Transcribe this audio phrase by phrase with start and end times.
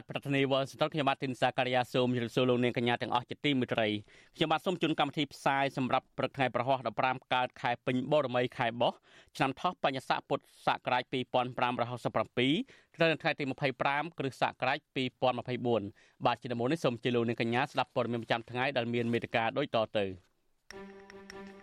[0.00, 3.88] បាទប្រធានាធិបតីវ៉ាស៊ីនតោនខ្ញុំបាទទីនសាការីយ៉ាសូមជម្រាបសួរលោកនាងកញ្ញាទាំងអស់ជាទីមេត្រី
[4.36, 8.92] ខ្ញុំបាទសូមជូនកម្មវិធីផ្សាយសម្រាប់ព្រឹកថ្ងៃប្រហោះ15កើតខែពេញបូរមីខែបោះ
[9.36, 13.44] ឆ្នាំថោះបញ្ញស័កពុទ្ធសករាជ2567ត្រូវនៅថ្ងៃទី
[13.82, 14.78] 25គ្រិស្តសករាជ
[15.52, 20.04] 2024បាទជាដំបូងនេះសូមជម្រាបលោកនាងកញ្ញាស្ដាប់ព័ត៌មានប្រចាំថ្ងៃដែលមានមេត្តាដូចតទៅ
[20.72, 21.59] thank you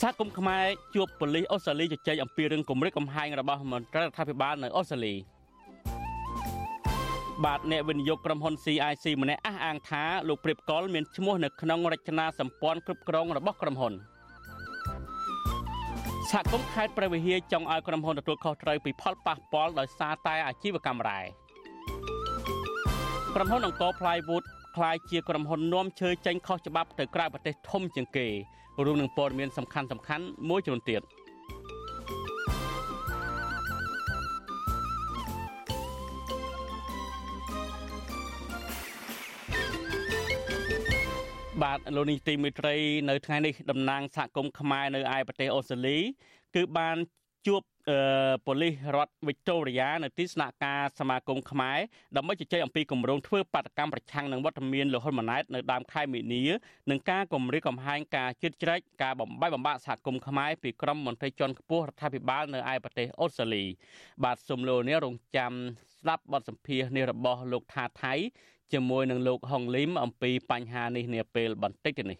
[0.00, 5.14] សហគមន៍ខ្មែរជួបប៉ូលីសអូស្ត្រាលីជជែកអំពីរឿងគម្រិតកំហែងរបស់មន្ត្រីរដ្ឋាភិបាលនៅអូស្ត្រាលី
[7.44, 13.92] បាទអ្នកវិនិយោគក្រុមហ៊ុន CIC ម្នាក់អះអាងថាលោកព្រៀបកុលមានឈ្មោះនៅក្នុងរចនាសម្ព័ន្ធគ្រប់គ្រងរបស់ក្រុមហ៊ុន
[16.30, 21.20] សហគមន៍ខេត្តព្រះវិហារចង់ឲ្យក្រុមហ៊ុនទទួលខុសត្រូវពីផលប៉ះពាល់ដោយសារតែអាជីវកម្មរ៉ែ
[23.34, 24.44] ក្រុមហ៊ុនអង្គរ Plywood
[24.76, 28.28] คล้ายជាក្រុមហ៊ុននាំឈើចេញខុសច្បាប់ទៅក្រៅប្រទេសធំជាងគេ
[28.83, 31.01] រួមនឹងព័ត៌មានសំខាន់សំខាន់មួយចំនួនទៀត
[41.63, 42.75] បាទលោកនេះទីមេត្រី
[43.09, 45.97] នៅថ្ងៃនេះតំណាងសហគមន៍ខ្មែរនៅឯប្រទេសអូស្ត្រាលី
[46.55, 46.97] គឺបាន
[47.47, 47.61] ជួប
[48.45, 51.79] ប៉ូលីសរដ្ឋវីកតូរីយ៉ានៅទីស្នាក់ការសមាគមខ្មែរ
[52.15, 56.43] ដើម្បីជជែកអំពីគម្រោងធ្វើបាតកម្មប្រឆាំងនឹងវត្តមានលោកហ៊ុនម៉ាណែតនៅដើមខែមីនា
[56.89, 63.63] និងការគម្រាមកំហែងការជិតជ្រែកការបំបីបំបាក់សហគមន៍ខ្មែរពីក្រមមន្ត្រីជាន់ខ្ពស់រដ្ឋាភិបាលនៅឯប្រទេសអូស្ត្រាលី
[64.23, 65.51] បាទសូមលោកនេះរងចាំ
[65.97, 68.13] ស្ដាប់បទសម្ភាសន៍នេះរបស់លោកថាថៃ
[68.73, 72.19] ជាមួយនឹងលោកហុងលីមអំពីបញ្ហានេះនាពេលបន្តិចនេះ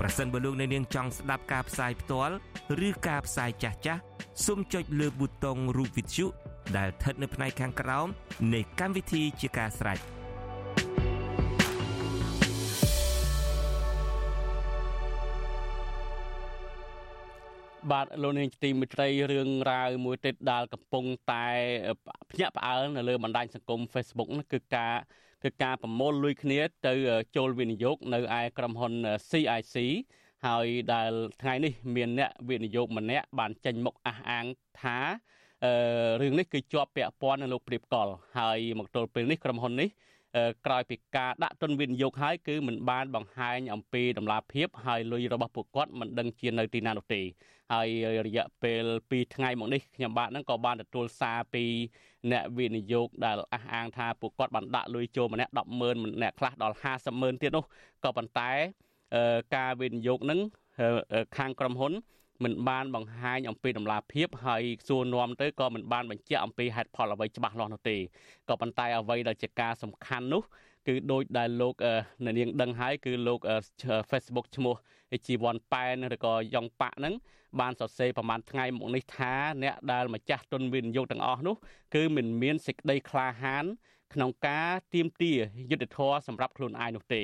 [0.00, 2.34] ប្រសិនបើលោកអ្នកនាងចង់ស្ដាប់ការផ្សាយផ្ទាល់
[2.86, 4.00] ឬការផ្សាយចាស់ចាស់
[4.46, 6.26] សូមចុចលើប៊ូតុងរូបវិទ្យុ
[6.76, 8.06] ដែលស្ថិតនៅផ្នែកខាងក្រោម
[8.54, 9.98] នៃកម្មវិធីជាការស្ដាយ
[17.90, 21.46] បាទលោកនាងទីមិត្តរីរឿងរ៉ាវមួយទៀតដែលកំពុងតែ
[22.30, 24.94] ភ្ញាក់ផ្អើលនៅលើបណ្ដាញសង្គម Facebook នោះគឺការ
[25.42, 26.94] គឺការប្រមូលលុយគ្នាទៅ
[27.36, 28.92] ចូលវិនិយោគនៅឯក្រុមហ៊ុន
[29.30, 29.76] CIC
[30.46, 31.12] ហើយដែល
[31.42, 34.44] ថ្ងៃនេះមានអ្នកវិនិយោគម្នាក់បានចេញមុខអះអាង
[34.80, 34.98] ថា
[35.64, 35.72] អឺ
[36.20, 38.08] រឿងនេះគឺជាប់ពាក់ព័ន្ធនឹងលោកព្រៀបកុល
[38.38, 39.88] ហើយមកទល់ពេលនេះក្រុមហ៊ុននេះ
[40.66, 47.22] ក្រោយពីការដាក់ទុនវិនិយោគហើយគឺមិនបានបង្ហាញអំពីដំណាភាពហើយលុយរបស់ពួកគាត់មិនដឹងជានៅទីណានោះទេ
[47.72, 47.88] ហើយ
[48.26, 51.64] រយៈពេល2ថ្ងៃមកនេះខ្ញុំបាទហ្នឹងក៏បានទទួលសារពី
[52.32, 56.76] អ្នកវិនិយោគដែលអះអាងថាពួកគាត់បានដាក់លុយចូលម្នាក់100000ម្នាក់ខ្លះដល់
[57.10, 57.64] 500,000ទៀតនោះ
[58.04, 58.50] ក៏ប៉ុន្តែ
[59.56, 60.40] ការវិនិយោគហ្នឹង
[61.36, 61.92] ខាងក្រុមហ៊ុន
[62.44, 67.96] មិនបានបង្ហាញអំពីដំណាភាពហើយសួរនាំទៅក៏មិនបានបញ្ជាក់អំពីហេតុផលអ្វីច្បាស់លាស់នោះទេ
[68.48, 70.42] ក៏ប៉ុន្តែអ្វីដែលជាការសំខាន់នោះ
[70.88, 71.74] គឺដូចដែលលោក
[72.26, 73.40] នាងដឹងហើយគឺលោក
[74.10, 74.74] Facebook ឈ្មោះ
[75.26, 77.14] ជីវ័នប៉ែនឬក៏យ៉ងប៉ាក់ហ្នឹង
[77.60, 81.56] បានសរសេរប្រហែលថ្ងៃមកនេះថាអ្នកដែលម្ចាស់ទុនវិនិយោគទាំងអស់នោះ
[81.94, 83.64] គឺមិនមានសេចក្តីក្លាហាន
[84.14, 85.32] ក្នុងការទៀមទា
[85.70, 87.22] យុទ្ធធរសម្រាប់ខ្លួនឯងនោះទេ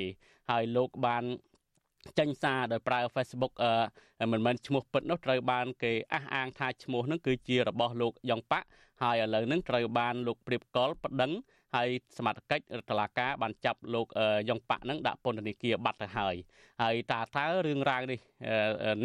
[0.49, 1.23] ហើយលោកបាន
[2.19, 3.53] ចេញសារដោយប្រើ Facebook
[4.31, 8.67] មិនមែនឈ្មោះពិតនោះត្រូវបានគេអះអាងថាឈ្មោះនោះគឺជារបស់លោកយ៉ងប៉ាក់
[9.01, 11.31] ហើយឥឡូវហ្នឹងត្រូវបានលោកព្រៀបកុលប្តឹង
[11.75, 14.07] ហើយសមត្ថកិច្ចរដ្ឋាភិបាលបានចាប់លោក
[14.49, 16.35] យ៉ុងប៉ាក់នឹងដាក់ពន្ធនាគារបាត់ទៅហើយ
[16.81, 18.19] ហើយតើតើរឿងរ៉ាវនេះ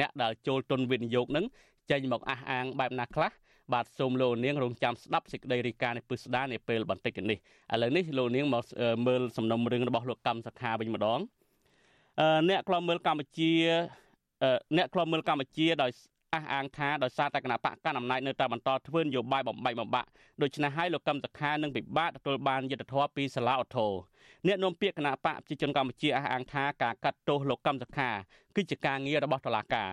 [0.00, 1.44] អ្នកដែលចូលទុនវិនិយោគនឹង
[1.90, 3.32] ចេញមកអះអាងបែបណាខ្លះ
[3.72, 7.38] បាទសូមលោកនាងរងចាំស្ដាប់សេចក្តីរាយការណ៍នេះពិស្ដានាពេលបន្តិចនេះ
[7.72, 8.64] ឥឡូវនេះលោកនាងមក
[9.06, 11.20] មើលសំណុំរឿងរបស់លោកកម្មសខាវិញម្ដង
[12.48, 13.52] អ្នកខ្លំមើលកម្ពុជា
[14.76, 15.90] អ្នកខ្លំមើលកម្ពុជាដោយ
[16.34, 20.08] អះអាងថាដោយសារតែគណៈបកកណ្ដាលអំណាចនៅតែបន្តធ្វើនយោបាយបំបែកបំបាក់
[20.42, 23.92] ដូច្នេះហើយលោកកឹមសុខានឹងពិបាកទទួលបានយុត្តិធម៌ពីសាលាឧទ្ធរ
[24.46, 28.10] អ្នកនាំពាក្យគណៈបកប្រជាជនកម្ពុជាអះអាងថាការកាត់ទោសលោកកឹមសុខា
[28.56, 29.90] គឺជាការងាររបស់តុលាការ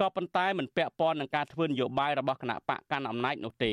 [0.00, 3.72] ក៏ប៉ុន្តែមិនពាក់ព័ន្ធនឹងការធ្វើនយោបាយរបស់គណៈបកកាន់អំណាចនោះទេ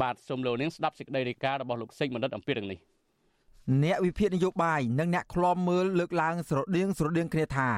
[0.00, 2.80] បាទសូមលោកនាងស្ដាប់សេចក្តីរាយការណ៍របស់លោកសេកបណ្ឌិតអំពីរឿងនេះ
[3.84, 7.68] អ្នកវិភាគនយោបាយនិងអ្នកខ្លំមើលលើកឡើងស្រដៀងស្រដៀងគ្នាថា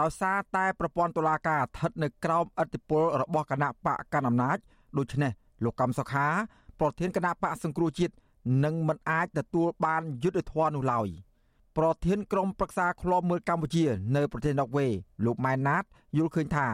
[0.00, 4.56] ដោយសារតែប្រព័ន្ធតុលាការស្ថិតនៅក្រោមអធិបុលរបស់គណៈបកកណ្ដាលអំណាច
[4.98, 5.32] ដូច្នេះ
[5.64, 6.26] លោកកំសុខា
[6.80, 8.14] ប្រធានគណៈបកសង្គ្រោះជាតិ
[8.64, 11.08] នឹងមិនអាចទទួលបានយុត្តិធម៌នោះឡើយ
[11.76, 13.84] ប្រធានក្រុមប្រឹក្សាឃ្លាំមើលកម្ពុជា
[14.16, 14.86] នៅប្រទេសណ័រវេ
[15.24, 15.84] លោកម៉ែនណាត
[16.16, 16.68] យល់ឃើញថា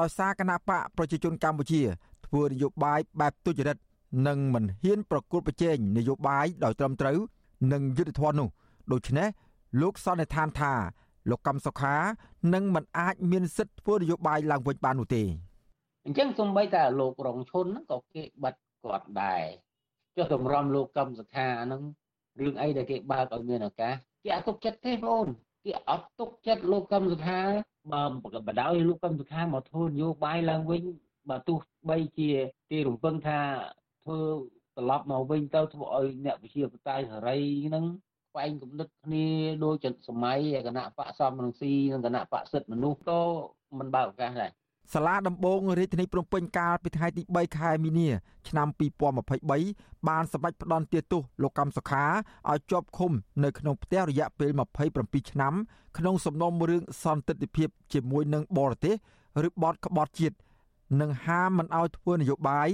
[0.00, 1.82] ដោយសារគណៈបកប្រជាជនកម្ពុជា
[2.26, 3.76] ធ្វើនយោបាយបែបទុច្ចរិត
[4.26, 7.18] និងមិនហ៊ានប្រកួតប្រជែងនយោបាយដោយត្រឹមត្រូវ
[7.72, 8.48] និងយុត្តិធម៌នោះ
[8.92, 9.28] ដូច្នេះ
[9.80, 10.72] លោកសន្និដ្ឋានថា
[11.30, 11.96] លោកកំសុខា
[12.54, 15.22] នឹងមិនអាចមានសិទ្ធិធ្វើនយោបាយឡើងវិញបាននោះទេ
[16.06, 19.42] អញ្ចឹងសំបីតែលោករងឈុនហ្នឹងក៏គេបិទគាត់ដែរ
[20.16, 21.82] ចុះតម្រាំលោកកំសុខាហ្នឹង
[22.40, 23.94] រឿងអីដែលគេបើកឲ្យមានឱកាស
[24.24, 25.28] គេអត់ទុកចិត្តទេបងអូន
[25.64, 27.40] គេអត់ទុកចិត្តលោកកំសុខា
[27.92, 28.04] បើ
[28.48, 30.82] បដ ாய் លោកកំសុខាមកធ្វើនយោបាយឡើងវិញ
[31.30, 31.58] បើទោះ
[31.88, 32.30] បីជា
[32.70, 33.38] គេរំពឹងថា
[34.04, 34.18] ធ្វើ
[34.76, 37.84] ត្រឡប់មកវិញទៅធ្វើឲ្យអ្នកវិជាបតៃសេរីហ្នឹង
[38.30, 39.26] ខ្វែងគំនិតគ្នា
[39.64, 43.20] ដូចចសម័យគណៈបកសំរងស៊ីនិងគណៈបកសិទ្ធិមនុស្សក៏
[43.78, 44.52] មិនបើកឱកាសដែរ
[44.92, 48.08] សាលាដំបងរាជធានីភ្នំពេញកាលពីថ្ងៃទី3ខែមីនា
[48.48, 48.68] ឆ្នាំ
[49.32, 52.04] 2023បានសម្រេចផ្តន្ទាទោសលោកកម្មសុខា
[52.50, 53.12] ឲ្យជាប់ឃុំ
[53.44, 54.50] នៅក្នុងផ្ទះរយៈពេល
[54.90, 55.54] 27ឆ្នាំ
[55.98, 58.94] ក្នុងសំណុំរឿងសន្តិភាពជាមួយនឹងបរទេស
[59.46, 60.36] ឬបទក្បត់ជាតិ
[61.00, 62.68] និងហាមមិនឲ្យធ្វើនយោបាយ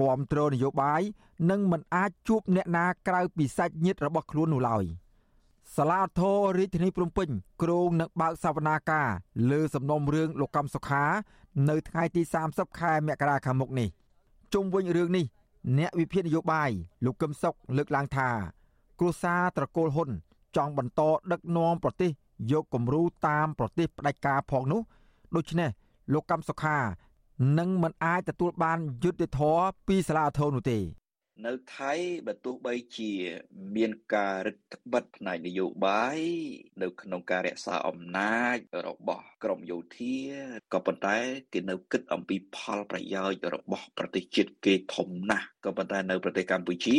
[0.00, 1.02] គ្រប់គ្រងនយោបាយ
[1.50, 4.84] និងមិនអាចជួបអ្នកណាក្រៅពីសាច់ញាតិរបស់ខ្លួននោះឡើយ
[5.76, 7.28] សាលាធររាជធានីភ្នំពេញ
[7.62, 9.08] គ្រងនឹងបើកសវនាការ
[9.50, 11.04] លើសំណុំរឿងលោកកម្មសុខា
[11.68, 13.88] នៅថ្ងៃទី30ខែមករាខាងមុខនេះ
[14.54, 15.24] ជុំវិញរឿងនេះ
[15.78, 16.70] អ្នកវិភាគនយោបាយ
[17.04, 18.28] លោកកឹមសុខលើកឡើងថា
[18.98, 20.10] គ្រួសារត្រកូលហ៊ុន
[20.56, 21.00] ចង់បន្ត
[21.32, 22.10] ដឹកនាំប្រទេស
[22.52, 24.80] យកគំរូតាមប្រទេសផ្ដាច់ការផងនោះ
[25.36, 25.70] ដូច្នេះ
[26.12, 26.78] លោកកម្មសុខា
[27.58, 30.80] នឹងមិនអាចទទួលបានយុត្តិធម៌ពីសាលាធរនោះទេ
[31.46, 31.92] នៅថៃ
[32.26, 33.12] បើទោះបីជា
[33.76, 34.56] មានការរឹត
[34.92, 36.18] បន្តឹងផ្នែកនយោបាយ
[36.82, 38.56] នៅក្នុងការរក្សាអំណាច
[38.86, 40.18] របស់ក្រមយោធា
[40.72, 41.18] ក៏ប៉ុន្តែ
[41.52, 46.98] គេនៅគិតអំពីផលប្រយោជន៍របស់ប្រទេសជាតិគេធំណាស់ក៏ប៉ុន្តែនៅប្រទេសកម្ពុជា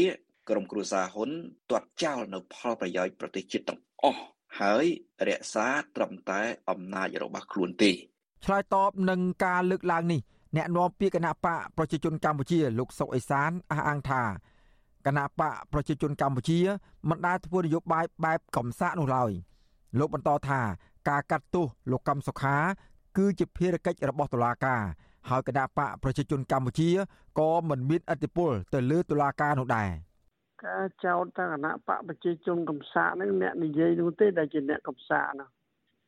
[0.49, 1.29] ក្រមគ្រួសារហ៊ុន
[1.71, 4.23] ទាត់ចោលនៅផលប្រយោជន៍ប្រទេសជាតិទាំងអស់
[4.59, 4.85] ហើយ
[5.27, 7.91] រក្សាត្រឹមតែអំណាចរបស់ខ្លួនទេ
[8.45, 10.21] ឆ្លើយតបនឹងការលើកឡើងនេះ
[10.55, 14.21] អ្នកនាំពាក្យគណៈបកប្រជាជនកម្ពុជាលោកសុកអេសានអះអាងថា
[15.05, 16.59] គណៈបកប្រជាជនកម្ពុជា
[17.09, 19.31] មិនដែលធ្វើនយោបាយបែបកំសាកនោះឡើយ
[19.99, 20.61] លោកបន្តថា
[21.09, 22.57] ការកាត់ទោសលោកកម្មសុខា
[23.17, 24.81] គឺជាភារកិច្ចរបស់តុលាការ
[25.29, 26.89] ហើយគណៈបកប្រជាជនកម្ពុជា
[27.39, 29.89] ក៏មិនមានអធិបុលទៅលើតុលាការនោះដែរ
[30.65, 35.47] ការចោទថាគណៈបកប្រជាជនកំសាកហ្នឹងអ្នកនិយាយនោះទេដែលជាអ្នកកំសាកណា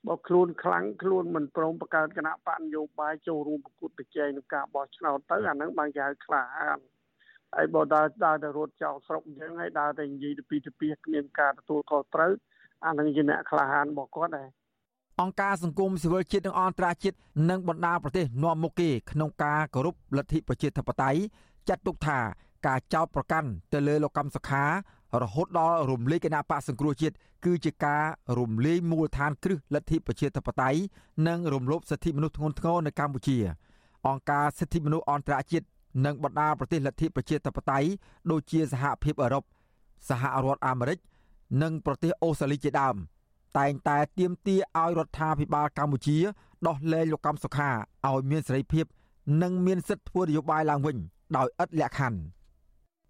[0.07, 6.77] បើខ្លួនខ្លាំងខ្លួនមិនព្រមបង្កើតគណៈបកនយោបាយចូលរួមប្រកួតប្រជែងក្នុងការបោះឆ្នោតទៅអាហ្នឹងបានគេហៅខ្លាហាន
[7.55, 12.31] ហើយបើដើរដើរទៅរត់ចោលស្រុកអញ្ចឹងហើយដើរទៅនិយាយទៅពីទៅពីគ្មានការទទួលខុសត្រូវ
[12.85, 14.49] អាហ្នឹងជាអ្នកក្លាហានរបស់គាត់ដែរ
[15.21, 17.17] អង្គការសង្គមស៊ីវិលជាតិនិងអន្តរជាតិ
[17.49, 21.19] និងបណ្ដាប្រទេសនាំមុខគេក្នុងការគោរពលទ្ធិប្រជាធិបតេយ្យ
[21.69, 22.19] ចាត់ទុកថា
[22.67, 24.63] ការចោទប្រកាន់ទៅលើលោកកម្មសខា
[25.21, 27.15] រហូតដល់រំលាយគណៈបកសង្គ្រោះជាតិ
[27.45, 28.03] គឺជាការ
[28.39, 30.79] រំលាយមូលដ្ឋានគ្រឹះលទ្ធិប្រជាធិបតេយ្យ
[31.27, 33.37] និងរំលោភសិទ្ធិមនុស្សធ្ងន់ធ្ងរនៅកម្ពុជា
[34.07, 35.65] អង្គការសិទ្ធិមនុស្សអន្តរជាតិ
[36.05, 37.87] និងបណ្ដាប្រទេសលទ្ធិប្រជាធិបតេយ្យ
[38.31, 39.43] ដូចជាសហភាពអឺរ៉ុប
[40.09, 40.99] សហរដ្ឋអាមេរិក
[41.61, 42.95] និងប្រទេសអូស្ត្រាលីជាដើម
[43.57, 46.17] តែងតែទាមទារឲ្យរដ្ឋាភិបាលកម្ពុជា
[46.67, 47.69] ដោះលែងលោកកម្មសុខា
[48.07, 48.85] ឲ្យមានសេរីភាព
[49.41, 50.97] និងមានសិទ្ធិធ្វើនយោបាយឡើងវិញ
[51.37, 52.19] ដោយឥតលក្ខខណ្ឌ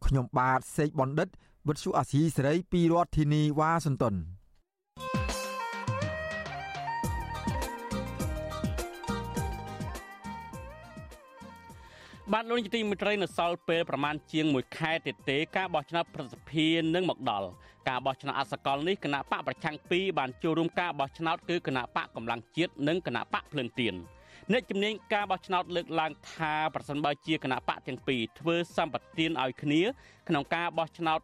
[0.05, 1.27] ខ្ញុំបាទសេកបណ្ឌិត
[1.69, 4.15] វិទ្យុអាស៊ីសេរីពីរដ្ឋធានីវ៉ាស៊ីនតោន
[12.33, 17.47] បាទលោកនាយកទីមេត្រីនៅសល់ពេលប្រមាណជាង1ខែទៀតទេការបោះឆ្នោតប្រសិទ្ធភាពនឹងមកដល់
[17.89, 23.93] ការបោះឆ្នោតអសកលនេះគណៈបកប្រឆាំង2បានចូលរួមការបោះឆ្នោតគឺគណៈបកកម្លាំងជាតិនិងគណៈបកភ្លើងទៀន
[24.51, 29.81] អ្នកជំនាញការបោះឆ្នោតលើកឡើងថាប្រសិនបើជាគណៈបកទាំងពីរធ្វើសម្បទានឲ្យគ្នា
[30.29, 31.19] ក្នុងការបោះឆ្នោត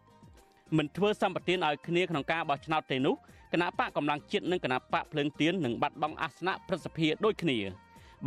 [0.78, 3.16] មិនធ្វើសម្បទានឲ្យគ្នាក្នុងការបោះឆ្នោតទេនោះ
[3.54, 7.60] គណៈបកកម្លាំងជាតិនិងគណៈបកភ្លើងទៀននឹងបាត់បង់អាសនៈប្រសិទ្ធភាពដូចគ្នា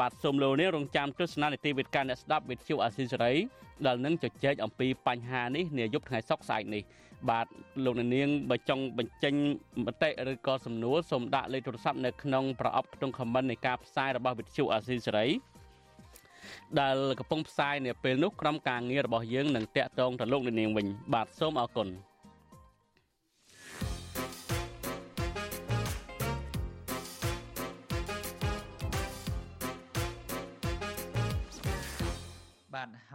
[0.01, 3.33] បាទសូមលោកនាងរងចាំទស្សនានីតិវិទ្យាអ្នកស្ដាប់វិទ្យុអាស៊ីសេរី
[3.87, 6.83] ដែលនឹងជជែកអំពីបញ្ហានេះនាយប់ថ្ងៃសុក្រស្អែកនេះ
[7.31, 7.47] បាទ
[7.85, 9.35] លោកនាងបើចង់បញ្ចេញ
[9.87, 15.27] មតិឬក៏សំណួរសូមដាក់លេខទូរស័ព្ទនៅក្នុងប្រអប់ក្នុង comment នៃការផ្សាយរបស់វិទ្យុអាស៊ីសេរី
[16.81, 21.89] ដែលកំពុងផ្សាយនៅពេលនោះក្រុមការងាររបស់យើងនឹងតាក់ទងទៅលោកនាងវិញបាទសូមអរគុណ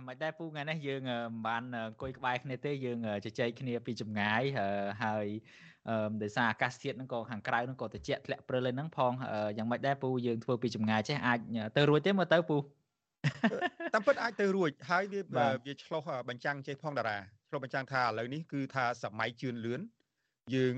[0.08, 4.42] មិនដែរពូថ្ងៃនេះយើងមិនបានអង្គុយក្បែរគ្នាទេយើងជជែកគ្នាពីចម្ងាយ
[5.04, 5.28] ហើយ
[5.90, 9.12] អឺដោយសារអាកាសធាតុហ្នឹងក៏ខាងក្រៅហ្នឹងក៏ត្រជាក់ធ្លាក់ព្រិលហ្នឹងផង
[9.58, 11.40] យ៉ាងម៉េចដែរពូយើងធ្វើពីចម្ងាយចេះអាច
[11.78, 12.58] ទៅរួចទេមើលទៅពូ
[13.94, 15.22] តាមពិតអាចទៅរួចហើយវា
[15.66, 17.18] វាឆ្លោះបញ្ចាំងចេះផងតារា
[17.50, 19.82] ឆ្លោះបញ្ចាំងថាឥឡូវនេះគឺថាសម័យជឿនលឿន
[20.56, 20.76] យើង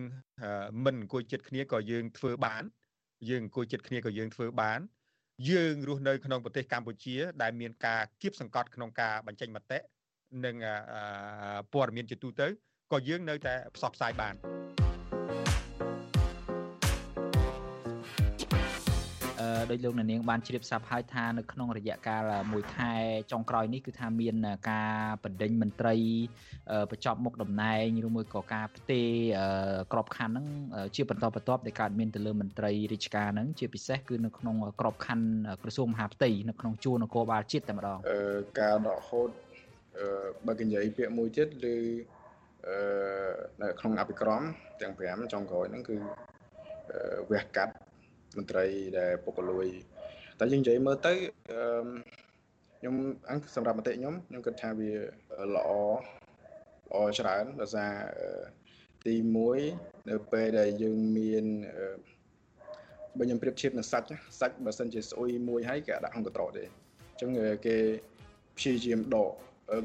[0.86, 2.64] មិនអង្គុយចិត្តគ្នាក៏យើងធ្វើបាន
[3.30, 4.80] យើងអង្គុយចិត្តគ្នាក៏យើងធ្វើបាន
[5.48, 9.80] យើងរស់នៅក្នុងប្រទេសកម្ពុជា ដែលមានការគៀបសង្កត់ក្នុងការបញ្ចេញមតិ
[10.46, 10.56] និង
[11.74, 12.48] ព័ត៌មានជាទូទៅ
[12.92, 14.36] ក៏យើងនៅតែផ្សព្វផ្សាយបាន
[19.70, 22.94] ដោយលោកនាងបានជ្រាបស្រាប់ហើយថានៅក្នុងរយៈកាលមួយខែ
[23.32, 24.36] ចុងក្រោយនេះគឺថាមាន
[24.72, 25.96] ការបណ្ដេញមន្ត្រី
[26.92, 29.10] បញ្ចប់មុខតំណែងឬមួយក៏ការផ្ទេរ
[29.94, 30.46] ក្របខ័ណ្ឌហ្នឹង
[30.96, 35.28] ជាបន្តបន្ទាប់ដែលកើតមានទៅលើមន្ត្រីរាជការហ្នឹងជាពិសេសគឺនៅក្នុងក្របខ័ណ្ឌ
[35.64, 37.98] ក្រសួងមហាផ្ទៃនៅក្នុងជួរនគរបាលជាតិតែម្ដង
[38.60, 39.30] ការដកហូត
[40.46, 41.76] បើកញ្ញៃពាក្យមួយទៀតឬ
[42.68, 42.78] អឺ
[43.62, 44.42] នៅក្នុងអភិក្រម
[44.82, 45.96] ទាំង5ចុងក្រោយហ្នឹងគឺ
[47.32, 47.74] វះកាត់
[48.38, 48.66] មន្ត្រី
[49.00, 49.68] ដែលពុករលួយ
[50.40, 51.14] តែយើងនិយាយមើលទៅ
[52.80, 52.96] ខ្ញុំ
[53.30, 54.92] អង្គសម្រាប់មតិខ្ញុំខ្ញុំគិតថាវា
[55.56, 55.70] ល្អ
[56.90, 57.94] ល្អច្រើនដោយសារ
[59.06, 59.16] ទី
[59.62, 61.46] 1នៅពេលដែលយើងមាន
[63.18, 64.08] បើខ្ញុំប្រៀបធៀបនឹងសាច់
[64.40, 67.32] សាច់បើសិនជាស្អុយមួយហើយគេដាក់ក្នុងកត្រទេអញ្ចឹង
[67.66, 67.78] គេ
[68.58, 69.32] ព្យាយាមដក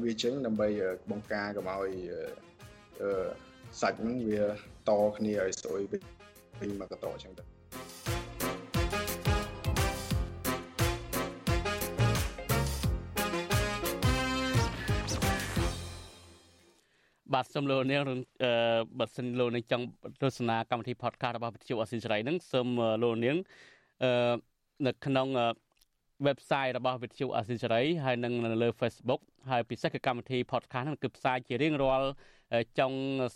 [0.03, 0.67] វាចេញដើម្បី
[1.11, 1.91] បង្ការកុំឲ្យ
[3.81, 4.41] សាច់ហ្នឹងវា
[4.89, 5.81] តគ្នាឲ្យស្អុយ
[6.59, 7.54] ពេញមកកត្រអញ្ចឹងទៅ
[17.35, 18.17] បាទសូមលោកនាងអឺ
[18.99, 19.85] បើសិនលោកនាងចង់
[20.21, 22.67] ទស្សនាកម្មវិធី podcast របស់វិទ្យុអស៊ីសេរីហ្នឹងសូម
[23.03, 23.37] លោកនាង
[24.03, 24.33] អឺ
[24.85, 25.27] នៅក្នុង
[26.27, 32.09] website របស់វិទ្យុអស៊ីសេរីហើយនិងនៅលើ Facebook ហើយពិសេសគឺកម្មវិធី podcast ហ្នឹងគឺផ្សាយជារៀងរាល់
[32.79, 32.93] ចុង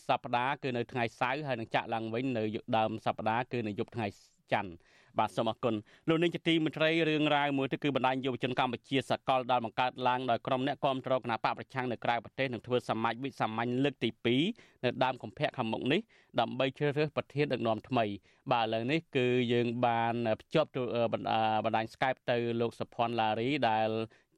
[0.07, 2.43] សប្តាហ៍គឺនៅថ្ងៃសៅរ៍ហើយនឹងចាក់ឡើងវិញនៅ
[2.77, 4.07] ដើមសប្តាហ៍គឺនៅយប់ថ្ងៃ
[4.53, 4.71] ច័ន្ទ
[5.19, 5.75] បាទសូមអរគុណ
[6.09, 14.09] លោកនាងជាទីមន្ត្រីរឿងរ៉ាវមួយទៀតគឺបណ្ដាញយុវជនកម្ពុជាសកលដែលបង្កើតឡើងដោយក្រុមអ្នកគាំទ្រគណៈបកប្រឆាំងនៅក្រៅប្រទេសនឹងធ្វើសមាជវិសាមញ្ញលើកទី
[14.47, 16.01] 2នៅដើមកុម្ភៈខាងមុខនេះ
[16.39, 18.05] ដើម្បីជ្រើសរើសប្រធានដឹកនាំថ្មី
[18.51, 20.69] បាទឥឡូវនេះគឺយើងបានភ្ជាប់
[21.13, 23.89] បណ្ដាញ Skype ទៅលោកសុភ័ណ្ឌឡារីដែល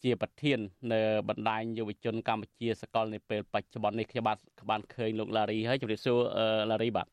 [0.04, 0.60] ជាប្រធាន
[0.94, 4.38] នៅបណ្ដាញយុវជនកម្ពុជាសកលនៅពេលបច្ចុប្បន្ននេះខ្ញុំបាទ
[4.70, 6.20] បានឃើញលោកឡារីហើយជម្រាបសួរ
[6.72, 7.08] ឡារីបាទ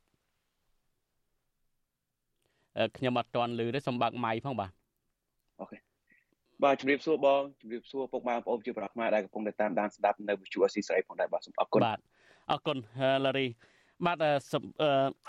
[2.96, 4.70] ខ្ញុំអត់ទាន់ឮទេសូមបើកម៉ៃផងបាទ
[5.60, 5.78] អូខេ
[6.64, 11.98] បាទជំរាបសួរបងជំរាបសួរពុកម៉ែបងប្អូនជាប្រដ្ឋខ្មែរដែលកំពុងតែតាមដានស្ដាប់នៅវិទ្យុអស៊ីសេរីផងដែរបាទសូមអរគុណបាទ
[12.50, 12.78] អរគុណ
[13.26, 13.46] ឡារី
[14.06, 14.18] បាទ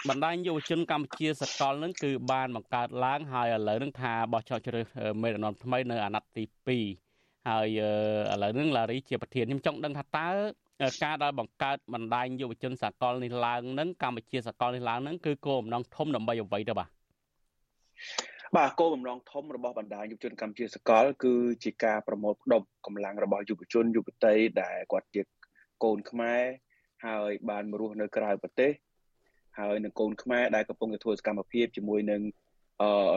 [0.09, 4.85] បណ្ដាញយុវជនកម្ពុជាសកលនឹងគឺបានបង្កើតឡើងហើយឥឡូវនឹងថាបោះឆ្នោតជ្រើស
[5.21, 6.31] មេដឹកនាំថ្មីនៅអាណត្តិ
[6.69, 7.79] ទី2ហើយ
[8.33, 10.29] ឥឡូវនឹងឡារីជាប្រធានខ្ញុំចង់ដឹងថាតើ
[11.03, 16.89] ការដែលបង្កើតបណ្ដាញយុវជនសកលនេះឡើងនឹងកម្ពុជាសកលនេះឡើងនឹងគឺគោលបំណងធំដើម្បីអ្វីទៅបាទ
[18.57, 25.21] បាទគោលបំណងធំរបស់បណ្ដាយុវជនកម្ពុជាសកល គឺជាការប្រមូលផ្ដុំកម្លាំងរបស់យុវជនយុវតីដែលគាត់ជា
[25.83, 26.41] កូនខ្មែរ
[27.05, 28.71] ហើយបានមករស់នៅក្រៅប្រទេស
[29.59, 32.21] ហើយនឹងកូនខ្មែរដែលកំពុងតែធ្វើសកម្មភាពជាមួយនឹង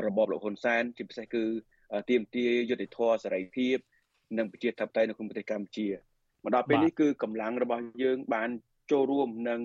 [0.07, 1.45] របបលោកហ៊ុនសែនជាពិសេសគឺ
[2.11, 3.77] ទាមទារយុត្តិធម៌សេរីភាព
[4.39, 5.89] និងប្រជាធិបតេយ្យនៅក្នុងប្រទេសកម្ពុជា
[6.45, 8.51] មកដល់ពេលនេះគឺកម្លាំងរបស់យើងបាន
[8.91, 9.61] ចូលរួមនឹង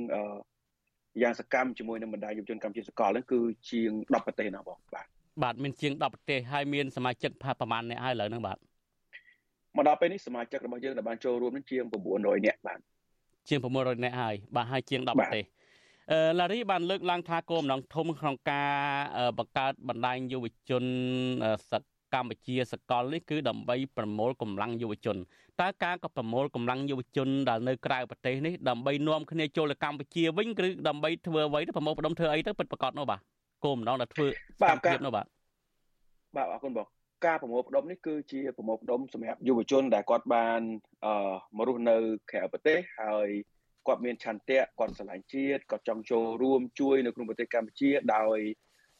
[1.21, 8.57] យ៉ាងសកម្មជាមួយនឹងបណ្ដាយុវជនកម្ពុជាសកលហ្នឹងគឺជាង10ប្រទេសណាបងបាទ បាទមានជាង10ប្រទេសហើយមានសមាជិកប្រមាណអ្នកហើយឥឡូវហ្នឹងបាទ
[9.75, 11.83] មកដល់ពេលនេះសមាជិករបស់យើងដែលបានចូលរួមនឹងជាង
[12.15, 12.79] 900នាក់បាទ
[13.49, 15.45] ជាង900នាក់ហើយបាទហើយជាង10ប្រទេស
[16.11, 18.71] អឺឡារីបានលើកឡើងថាគោលបំណងធំក្នុងការ
[19.37, 20.83] បង្កើតបណ្ដាញយុវជន
[21.71, 21.73] ស
[22.13, 25.17] កម្ពុជាសកលនេះគឺដើម្បីប្រមូលកម្លាំងយុវជន
[25.61, 33.19] តើការក៏ប្រមូលកម្លាំងយុវជនដែលនៅក្រៅប្រទេសនេះដើម្បីនាំគ្នាចូលទៅកម្ពុជាវិញឬដើម្បីធ្វើអ្វីទៅប្រមូលផ្ដុំធ្វើអីទៅពិតប្រាកដនោះបាទ
[33.63, 35.25] គោលបំណងដែលធ្វើកម្មភាពនោះបាទ
[36.35, 36.87] បាទអរគុណបង
[37.25, 40.61] ការប្រមូលផ្ដុំនេះគឺជាប្រមូលផ្ដុំសម្រាប់យុវជនដែលគាត់បាន
[41.05, 41.97] អឺមករស់នៅ
[42.31, 43.27] ក្រៅប្រទេសហើយ
[43.87, 48.39] គាត់មានឆន្ទៈគាត់ស្រឡាញ់ជាតិគាត់ចង់ចូលរួមជួយនៅក្នុងប្រទេសកម្ពុជាដោយ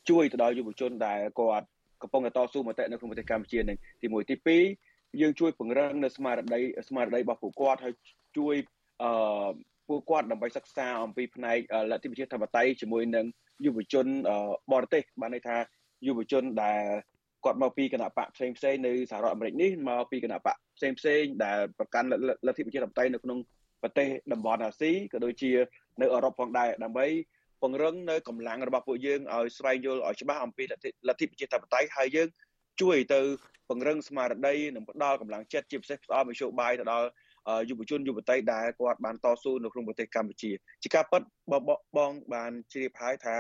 [0.10, 1.68] ជួយទៅដល់យុវជនដែលគាត់
[2.02, 4.36] កំពុងតែតស៊ូមតិនៅក្នុងប្រទេសកម្ពុជានឹងទី1ទី
[4.78, 7.94] 2យើងជួយពង្រឹងនៅស្មារតីស្មារតីរបស់ពួកគាត់ហើយ
[8.38, 8.56] ជួយ
[9.04, 9.52] អឺ
[9.88, 11.58] ពួកគាត់ដើម្បីសិក្សាអំពីផ្នែក
[11.92, 13.26] លទ្ធិប្រជាធិបតេយ្យជាមួយនឹង
[13.66, 14.06] យុវជន
[14.72, 15.58] បរទេសបានន័យថា
[16.08, 16.84] យុវជនដែល
[17.46, 22.08] គាត់មកពីគណៈបកផ្សេងផ្សេងនៅសហរដ្ឋអាមេរិកនេះមកពីគណៈបកផ្សេងផ្សេងដែលប្រកាន់
[22.48, 23.40] លទ្ធិប្រជាធិបតេយ្យនៅក្នុង
[23.82, 25.52] ប្រទេសតំបន់អាស៊ីក៏ដូចជា
[26.02, 27.08] នៅអឺរ៉ុបផងដែរដើម្បី
[27.62, 30.90] ពង្រឹងនៅកម្លាំងរបស់ពួកយើងឲ្យស្វែងយល់ឲ្យច្បាស់អំពីលទ្ធិ
[31.28, 32.28] ប្រជាធិបតេយ្យហើយយើង
[32.82, 33.20] ជួយទៅ
[33.70, 37.08] ពង្រឹងស្មារតីនិងផ្ដល់កម្លាំងចិត្តជាពិសេសផ្ដល់មធ្យោបាយទៅដល់
[37.70, 40.52] យុវជនយុវតីដែលគាត់បានតស៊ូនៅក្នុងប្រទេសកម្ពុជា
[40.84, 41.22] ជាការពិត
[41.98, 43.36] បងបានជ្រាបហើយថា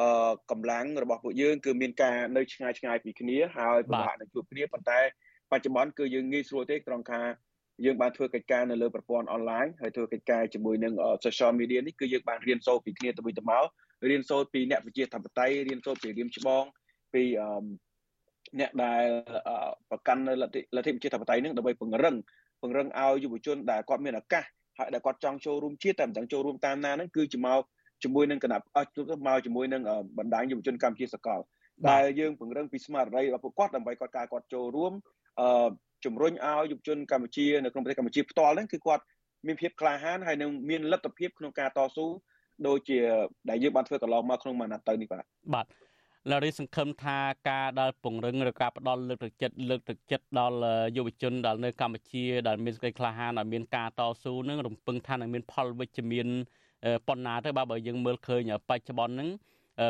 [0.00, 5.00] អឺកម្លាំងរបស់ពួកយើងគឺមានការនៅឆ្ងាយឆ្ងាយពីគ្នាហើយពិបាកនឹងជួបគ្នាប៉ុន្តែ
[5.52, 7.20] បច្ចុប្បន្នគឺយើងងាយស្រួលទេត្រង់ថា
[7.84, 10.92] យើងបានធ្វើកិច្ចការនៅលើប្រព័ន្ធអនឡាញហើយធ្វើកិច្ចការជាមួយនឹង
[11.24, 13.64] social media នេះគឺយើងបានរៀនសូត្រពីគ្នាទៅវិញទៅមក
[14.08, 16.64] រៀនសូត្រពីអ្នកវិទ្យាធិបតេយ្យរៀនសូត្រពីរៀមច្បង
[17.14, 17.22] ពី
[18.60, 19.04] អ្នកដែល
[19.90, 22.16] ប្រកាន់នៅលទ្ធិលទ្ធិប្រជាធិបតេយ្យនឹងដើម្បីពង្រឹង
[22.60, 24.44] ពង្រឹងឲ្យយុវជនដែលគាត់មានឱកាស
[24.78, 27.62] ហើយដែលគាត់ចង់ចូលរួមជាតិតែមិនចង់ចូលរួមតាមណាហ្នឹងគឺជាមក
[28.04, 29.82] ជាមួយនឹងគណៈអស់មកជាមួយនឹង
[30.18, 31.40] បណ្ដាញយុវជនកម្ពុជាសកល
[31.90, 34.92] ដែលយើងពង្រឹងពីស្មារតីរបស់ពួកគាត់ដើម្បីគាត់ការគាត់ចូលរួម
[35.40, 35.68] អឺ
[36.04, 39.02] ជំរុញឲ្យយុវជនកម្ពុជានៅក្នុងប្រទេសកម្ពុជាផ្ទាល់ហ្នឹងគឺគាត់
[39.46, 42.06] មានភាពក្លាហានហើយនឹងមានលទ្ធភាពក្នុងការតស៊ូ
[42.66, 42.98] ដូចជា
[43.50, 45.24] ដែលយើងបានធ្វើកន្លងមកក្នុងមួយអាណត្តិទៅនេះបាទ
[45.54, 45.66] បាទ
[46.30, 47.18] លារីសង្ឃឹមថា
[47.48, 50.58] ការដែលពង្រឹងឬការផ្ដល់លើកទឹកចិត្តលើកទឹកចិត្តដល់
[50.96, 56.26] យុវជនដែលនៅកម្ពុជាដែលមានសេចក្តីក្លាហានដែលមានការតស៊ូនឹងរំពឹងថានឹងមានផលវិជ្ជមាន
[57.08, 59.28] ប៉ុណ្ណាទៅបើបើយើងមើលឃើញបច្ចុប្បន្នហ្នឹង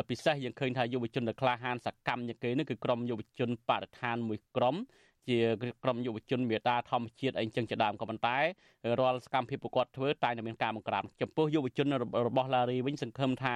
[0.09, 4.75] ពិសេសយើងឃើញថាយុវជនដែលក្លាហានសកម្មជាងគេនេះគឺក្រុមយុវជនបរិស្ថានមួយក្រុម
[5.29, 5.39] ជា
[5.83, 8.37] ក្រុមយុវជនមេតាធម្មជាតិអីចឹងជាដើមក៏ប៉ុន្តែ
[8.99, 11.87] រាល់សកម្មភាពប្រកបធ្វើតែតែមានការបង្ក្រាបចំពោះយុវជន
[12.27, 13.55] របស់ឡារីវិញសង្ឃឹមថា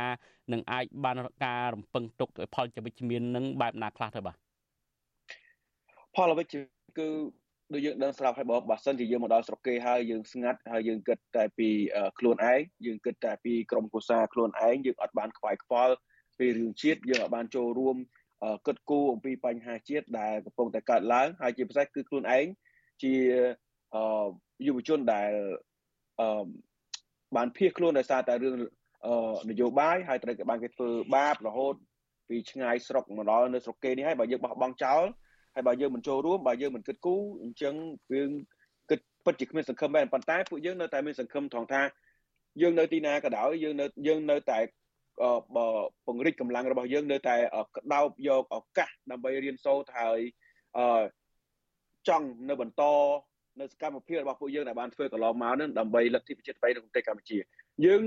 [0.52, 4.36] នឹងអាចបានការរំពឹងទុកផលជាវិជ្ជមាននឹងបែបណាខ្លះទៅបាទ
[6.16, 6.56] ផលវិជ្ជ
[6.98, 7.08] គឺ
[7.74, 11.70] ដូចយើងដឹងស្រាប់ហើយបើបើសិនជាយើងមកដល់ស្រុកគេហើយយើងស្ងាត់ហើយយើងគិតតែពី
[12.20, 15.96] ខ្លួនឯងយើងគិតតែពីក្រុមគូសាខ្លួនឯងយើងអត់បានខ្វាយខ្វល់
[16.40, 17.98] ពីរឿងជាតិយើងអត់បានចូលរួម
[18.66, 22.46] គិតគូរអំពីបញ្ហាជាតិដែលកំពុងតែកើតឡើងហើយជាពិសេសគឺខ្លួនឯង
[23.04, 23.14] ជា
[24.68, 25.32] យុវជនដែល
[27.36, 28.56] បានភៀសខ្លួនដោយសារតែរឿង
[29.50, 31.76] នយោបាយហើយត្រូវគេបានគេធ្វើបាបរហូត
[32.30, 35.04] ពីឆ្ងាយស្រុកមកដល់នៅស្រុកគេនេះហើយបើយើងបោះបង់ចោល
[35.56, 37.76] ហើយបើយើងមិនចូលរួមបើយើងមិនគិតគូរអញ្ចឹង
[38.14, 38.30] យើង
[38.90, 41.82] គិតពិតជាគ្មានសង្ឃឹមមែនប៉ុន្តែពួកយើងនៅតែមានសង្ឃឹមថងថា
[42.62, 44.60] យើងនៅទីណាក៏ដោយយើងនៅយើងនៅតែ
[46.06, 47.36] ពង្រីកកម្លាំងរបស់យើងនៅតែ
[47.78, 50.20] ក្តោបយកឱកាសដើម្បីរៀនសូត្រហើយ
[52.08, 52.84] ចង់នៅបន្ត
[53.60, 57.38] នៅសកម្មភាពរបស់ពួកយើងដែលបានធ្វើកន្លងមកនឹងដើម្បីលទ្ធិប្រជាធិបតេយ្យនៅប្រទេសកម្ពុជា
[57.86, 58.02] យើង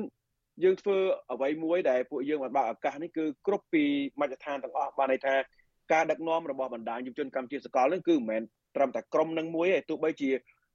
[0.64, 0.96] យើងធ្វើ
[1.32, 3.84] អ្វីមួយដែលពួកយើងបានបើកឱកាសនេះគឺគ្រប់ពី
[4.20, 5.34] មជ្ឈដ្ឋានទាំងអស់បានន័យថា
[5.92, 8.42] ការដឹកនាំរបស់បណ្ដាញយុវជនកម្ពុជាសកលនឹងគឺមិនមែន
[8.76, 10.30] ត្រឹមតែក្រុមនឹងមួយទេទោះបីជា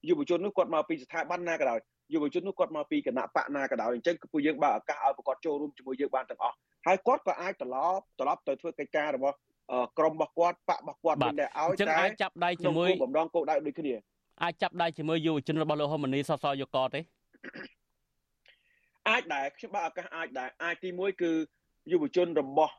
[0.10, 1.80] យុវជននោះគាត់មកពីស្ថាប័នណាក៏ដោយ
[2.14, 6.56] យុវជននោះគាត់មកពីគណៈបកណាក៏ដោយអញ្ចឹងគឺពួកយើងបើកឱកាសឲ្យប្រកបចូលរួមជាមួយយើងបានទាំងអស់
[6.88, 9.36] ហើយគាត់ក៏អាចត្រឡប់ត្រឡប់ទៅធ្វើកិច្ចការរបស់
[9.98, 13.94] ក្រុមរបស់គាត់បករបស់គាត់មានតែឲ្យតែអាចចាប់ដៃជាមួយបំដងគោលដៅដូចគ្នា
[14.44, 17.00] អាចចាប់ដៃជាមួយយុវជនរបស់លោកហ៊ុនម៉ាណីសសយកកទេ
[19.10, 21.32] អាចដែរខ្ញុំបើឱកាសអាចដែរអាចទី1គឺ
[21.92, 22.74] យុវជនរបស់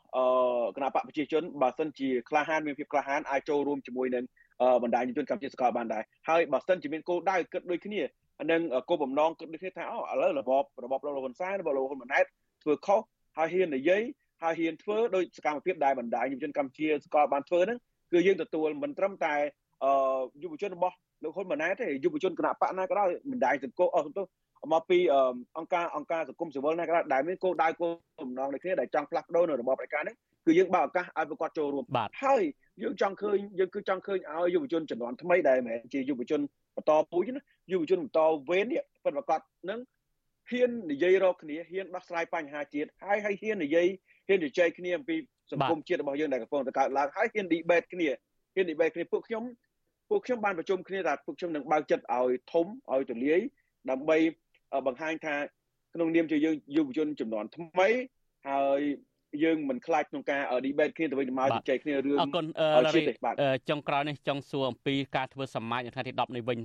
[0.76, 4.24] គណៈបកប្រជាជនបើសិនជាក្លាហានមានភាពក្លាហានអាចចូលរួមជាមួយនឹង
[4.82, 8.00] បណ្ដាញយុវជនកម្ពុជាសកលបានដែរហើយបើសិនជាមានគោលដៅគិតដូចគ្នា
[8.50, 12.24] និងគោលបំណងគិតដូចគ្នាថាអូឥឡូវរបបរបបលោកហ៊ុនសែនរបបលោកហ៊ុនម៉ាណែត
[12.62, 13.00] ធ្វើខុស
[13.38, 14.02] ហើយហ៊ាននិយាយ
[14.42, 17.78] ហើយហ៊ានធ្វើដោយសកម្មភាពដែលបណ្ដាញយុវជនកម្ពុជាស្គាល់បានធ្វើហ្នឹង
[18.12, 19.34] គឺយើងទទួលមិនត្រឹមតែ
[20.42, 24.22] យុវជនរបស់លោកហ៊ុនម៉ាណែតទេយុវជនគណៈបកណាក៏ដោយបណ្ដាញសង្គមអស់ទៅ
[24.72, 24.98] មកពី
[25.56, 27.92] អង្គការអង្គការសង្គមស៊ីវិលណាក៏ដោយដែលមានគោលដៅគោល
[28.22, 30.14] បំណងដូចគ្នាដែលចង់ផ្លាស់ប្ដូរនៅរបបឯកានេះ
[30.46, 31.84] គឺយើងបើកឱកាសឲ្យប្រកបចូលរួម
[32.24, 32.42] ហើយ
[32.82, 36.40] យើងចង់ឃើញយើងគឺចង់ឃើញឲ្យយុវជនចំនួនថ្មីដែលមិនមែនជាយុវជន
[36.76, 39.80] បន្តពូជណាយុវជនបន្តវេននេះពិតប្រាកដនឹង
[40.50, 43.86] ហ៊ាននិយាយរកគ្នាហ៊ានដោះស្រាយបញ្ហាជាតិហើយហើយហ៊ាននិយាយ
[44.28, 45.16] ហ៊ានជជែកគ្នាអំពី
[45.50, 48.08] សង្គមជាតិរបស់យើងដែលកំពុងតែកើតឡើងហើយហ៊ាន debate គ្នា
[48.54, 49.44] ហ៊ាន debate គ្នាពួកខ្ញុំ
[50.10, 53.40] ពួកខ្ញុំបានប្រជុំគ្នាថាពួកខ្ញុំនឹងបើកចិត្តឲ្យធំឲ្យទូលាយ
[53.90, 54.18] ដើម្បី
[54.86, 55.34] បង្ហាញថា
[55.94, 57.88] ក្នុងនាមជាយើងយុវជនចំនួនថ្មី
[58.48, 58.80] ហើយ
[59.44, 62.44] យើងមិនខ្លាចក្នុងការ debate គ្នាទៅវិញទៅមកជជែកគ្នារឿងអរគុណ
[63.70, 66.58] ចុងក្រោយនេះចង់សួរអំពីការធ្វើសមាជនៅថ្ងៃទី10នេះវិញ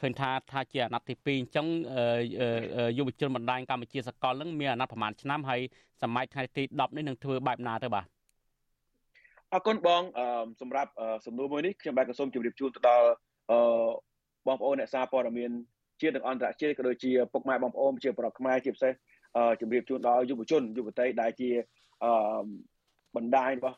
[0.00, 1.66] ឃើញថាថាជាអាណត្តិទី2អញ្ចឹង
[2.98, 5.60] យុវជនបណ្ដាញកម្ពុជាសកលនឹងមានអាណត្តិប្រហែលឆ្នាំហើយ
[6.02, 8.04] សមាជថ្ងៃទី10នេះនឹងធ្វើបែបណាទៅបាទ
[9.52, 10.02] អរគុណបង
[10.60, 10.90] សម្រាប់
[11.26, 13.06] សំណួរមួយនេះខ្ញុំបាទក៏សូមជម្រាបជូនទៅដល់
[14.46, 15.50] បងប្អូនអ្នកសារព័ត៌មាន
[16.00, 18.92] ជាតិនិងអន្តរជាតិក៏ដូចជាពុកម៉ែបងប្អូនជាប្រកខ្មែរជាពិសេស
[19.60, 21.50] ជម្រាបជូនដល់យុវជនយុវតីដែលជា
[22.04, 22.12] អឺ
[23.16, 23.76] បណ្ដាញរបស់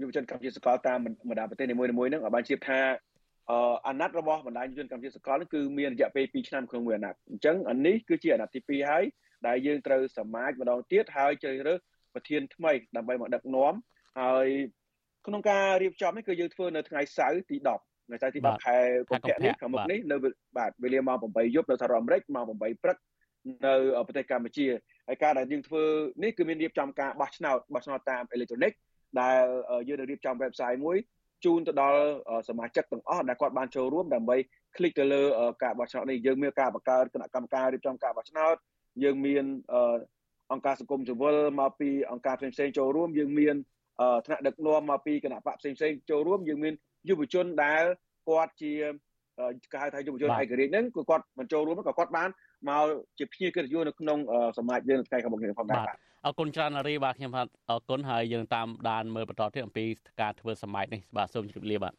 [0.00, 0.98] យុវជនកម្ពុជាសកលតាម
[1.30, 2.80] បណ្ដាប្រទេសនីមួយៗហ្នឹងឲ្យបានជៀបថា
[3.50, 9.04] អឺអាណត្តិរបស់បណ្ដាញយុវជនកម្ពុជាសកលគឺមានរយៈពេល2ឆ្នាំក្នុងមួយអាណត្តិអញ្ចឹងអានេះគឺជាអាណត្តិទី2ហើយ
[9.46, 11.78] ដែលយើងត្រូវសមាជម្ដងទៀតហើយជ្រើសរើស
[12.14, 13.74] ប្រធានថ្មីដើម្បីមកដឹកនាំ
[14.20, 14.48] ហើយ
[15.26, 18.76] ក្នុងការរៀបចំនេះគឺយើងធ្វើនៅថ្ងៃសៅរ៍ទី10ថ្ងៃសៅរ៍ទី10ខែ
[19.08, 20.16] កុម្ភៈនេះខាងមុខនេះនៅ
[20.58, 22.96] បាទវេលាម៉ោង8យប់នៅសហរដ្ឋអាមេរិកម៉ោង8ព្រឹក
[23.66, 23.74] នៅ
[24.06, 24.66] ប្រទេសកម្ពុជា
[25.07, 25.83] ហើយការដែលយើងធ្វើ
[26.23, 28.71] នេះគឺមានរៀបចំការបោះឆ្នោតបោះឆ្នោតតាមអេឡិចត្រូនិក
[29.21, 29.43] ដែល
[29.87, 30.97] យើងនឹងរៀបចំ website មួយ
[31.45, 32.01] ជូនទៅដល់
[32.49, 34.37] សមាជិកទាំងអស់ដែលគាត់បានចូលរួមដើម្បី
[34.75, 35.21] คลิกទៅលើ
[35.63, 38.55] ការបោះឆ្នោតនេះយើងមានការបង្កើតគណៈកម្មការរៀបចំការបោះឆ្នោត
[39.03, 39.45] យើងមាន
[40.51, 43.55] អង្គការសង្គមស៊ីវិលមកពីអង្គការផ្សេងៗចូលរួមយើងមាន
[44.25, 45.77] ថ្នាក់ដឹកនាំមកពីគណៈបកផ្សេងៗ
[46.09, 46.73] ចូលរួមយើងមាន
[47.09, 47.83] យុវជនដែល
[48.27, 48.73] គាត់ជា
[49.71, 52.29] គេហៅថាយុវជនឯករាជ្យហ្នឹងគឺគាត់បញ្ចូលរួមក៏គាត់បាន
[52.68, 52.86] មក
[53.18, 54.18] ជាភ្ញៀវកិត្តិយសនៅក្នុង
[54.58, 55.96] សមាជយើងថ្ងៃខាងមុខនេះផងដែរបាទ
[56.26, 59.84] អរគុណច្រើនណារីបាទខ្ញុំបាទអរគុណហើយយើងតាមដានមើលបន្តទៀតអំពី
[60.20, 61.94] ការធ្វើសមាជនេះបាទសូមជម្រាបលាបាទ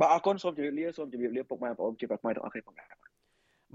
[0.00, 2.88] បាទអរគុណសូមជម្រាបលាសូមជម្រាបលាពុកម៉ែបងប្អូនជាប្រកបទាំងអស់គ្នាផងដែរ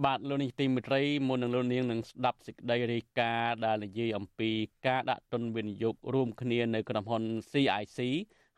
[0.06, 4.52] បាទលោកនេះទីមិត្តរីមុននឹងលោកនាងនឹងស្ដាប់សេចក្តីរាយការណ៍ដែលនិយាយអំពី
[4.88, 8.00] ការដាក់ទុនវិនិយោគរួមគ្នានៅក្រុមហ៊ុន CIC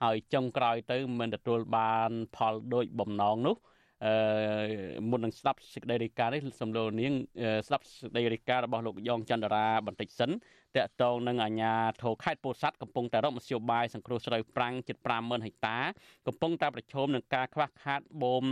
[0.04, 3.56] ហើយចុងក្រោយទៅមិនទទួលបានផលដូចបំណងនោះ
[4.06, 4.14] អឺ
[5.10, 7.14] មុននឹងស្ដាប់សេចក្តីរាយការណ៍នេះសំលោកនាង
[7.68, 15.78] ស្ដាប់សេចក្តីរាយការណ៍របស់លោកយ៉ងចន្ទរាបន្តិចសិនតកតងនឹងអាញាធរខេត្តពោធិ៍សាត់កំពុងតែរកមធ្យោបាយសង្គ្រោះស្រូវប្រាំងជិត50000ហិកតា
[16.28, 18.46] កំពុងតែប្រឈមនឹងការខ្វះខាតបូម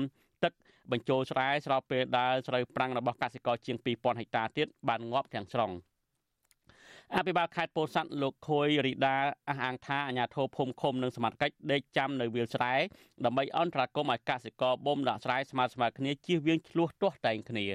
[0.43, 0.53] ទឹក
[0.91, 5.71] បញ្ចូលស្រែស្របពេលដែលស្រូវប្រាំងរបស់កសិករជាង2000ហិកតាទៀតបានងាប់ទាំងស្រុង
[7.15, 9.17] អភិបាលខេត្តពោធិ៍សាត់លោកខួយរីដា
[9.49, 12.73] អះអាងថាអាញាធរភូមិឃុំនិងសមត្ថកិច្ចដេកចាំនៅវាលស្រែ
[13.25, 17.65] ដើម្បីអន្តរាគមឲ្យកសិករបំដាក់ស្រែស្មើស្មើគ្នាជៀសវាងឆ្លោះទាស់តែងគ្នា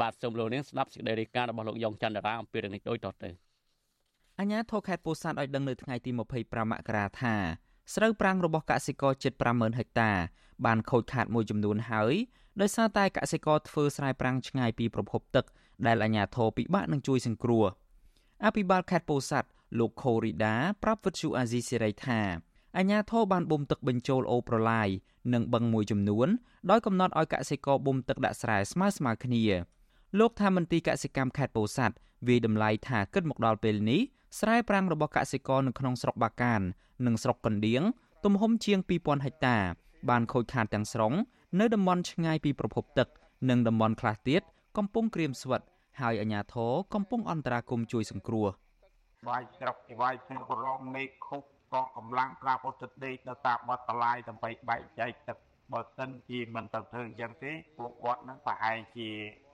[0.00, 3.30] បាទសូមលោកនាងស្ដាប់សេចក្តីរាយការណ៍របស់លោកយ៉ងច័ន្ទរាអំពីរឿងនេះដូចតទៅ
[4.40, 7.34] អាញាធរខេត្តពោធិ៍សាត់ឲ្យដឹងនៅថ្ងៃទី25មករាថា
[7.94, 10.12] ស្រូវប្រាំងរបស់កសិករជិត50000ហិកតា
[10.66, 12.14] បានខូចខាតមួយចំនួនហើយ
[12.60, 15.44] ដោយសារតែកសិករធ្វើស្រែប្រាំងឆ្ងាយពីប្រភពទឹក
[15.86, 17.64] ដែលអាជ្ញាធរពិបាកនឹងជួយសង្គ្រោះ
[18.44, 22.20] អភិបាលខេត្តពោធិ៍សាត់លោកខូរីដាប្រាប់វិទ្យុអាស៊ីសេរីថា
[22.76, 24.88] អាជ្ញាធរបានបូមទឹកបញ្ចូលអូប្រឡាយ
[25.34, 26.28] និងបឹងមួយចំនួន
[26.70, 29.42] ដោយកំណត់ឲ្យកសិករបូមទឹកដាក់ស្រែស្មើស្មើគ្នា
[30.18, 31.94] លោកថាមន្ទីរកសិកម្មខេត្តពោធិ៍សាត់
[32.26, 34.00] វាតម្លៃថាគិតមកដល់ពេលនេះ
[34.38, 36.60] ស្រែប្រាំងរបស់កសិករនៅក្នុងស្រុកបាកាន
[37.06, 37.82] និងស្រុកកណ្ដៀង
[38.24, 39.58] ទំហំជាង2000ហិកតា
[40.08, 41.12] បានខូចខាតទាំងស្រុង
[41.60, 43.08] នៅតំបន់ឆ្ងាយពីប្រភពទឹក
[43.50, 44.42] និងតំបន់ខ្លះទៀត
[44.76, 45.60] កំពុងក្រៀមស្វិត
[46.00, 48.46] ហើយអាជ្ញាធរកំពុងអន្តរាគមជួយសង្គ្រោះ
[49.28, 55.36] វាយស្រុកវាយក្នុងប្រឡងមេឃខុបក៏កម្លាំងប្រាប់អត់ទឹកដេកនៅតាមបាត់តឡាយដើម្បីបែកចែកទឹក
[55.72, 59.08] បើសិនជាមិនទៅធ្វើអញ្ចឹងទេពួកគាត់នឹងប្រហែលជា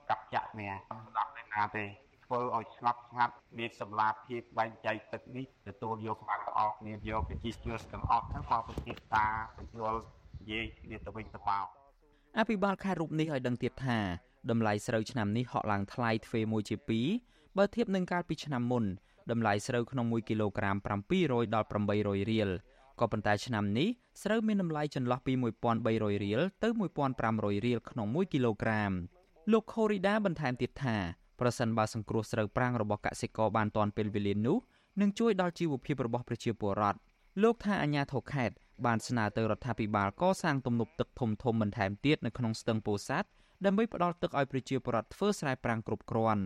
[0.09, 0.71] កាប់ចាក់នេះ
[1.09, 1.85] ស្ដាប់នៅណាទេ
[2.25, 9.25] ធ្វើឲ្យស្ងប់ស្ងាត់មានសម្លាភាពបែងចែកទឹកនេះទទួលយកបានទាំងអស់គ្នាយកទៅជីស្ទួទាំងអស់ហ្នឹងក៏ពិធីតា
[9.57, 9.99] បញ្យល់
[10.37, 11.67] និយាយគ្នាទៅវិញទៅមក
[12.37, 13.99] អភិបាលខេត្តរូបនេះឲ្យដឹងទៀតថា
[14.49, 16.75] តម្លៃស្រូវឆ្នាំនេះហក់ឡើងថ្លៃទ្វេមួយជា
[17.17, 18.85] 2បើធៀបនឹងកាលពីឆ្នាំមុន
[19.31, 20.75] តម្លៃស្រូវក្នុង1គីឡូក្រាម
[21.15, 22.49] 700ដល់800រៀល
[22.99, 23.89] ក៏ប៉ុន្តែឆ្នាំនេះ
[24.23, 25.33] ស្រូវមានតម្លៃចន្លោះពី
[25.79, 26.67] 1300រៀលទៅ
[27.17, 28.91] 1500រៀលក្នុង1គីឡូក្រាម
[29.51, 30.97] លោកខូរីដាបន្ថែមទៀតថា
[31.39, 34.57] ប្រសិនបើសង្គ្រោះស្រូវប្រាំងរបស់កសិករបានទាន់ពេលវេលានោះ
[35.01, 36.99] នឹងជួយដល់ជីវភាពរបស់ប្រជាពលរដ្ឋ
[37.43, 43.29] លោកថាអាញាធរខេត្តបានស្នើទៅរដ្ឋាភិបាលកសាងទំនប់ទឹកធំធំបន្ថែមទៀតនៅក្នុងស្ទឹងពោធិ៍សាត់
[43.65, 46.43] ដើម្បីផ្ដល់ទឹកឲ្យប្រជាពលរដ្ឋធ្វើស្រែប្រាំងគ្រប់គ្រាន់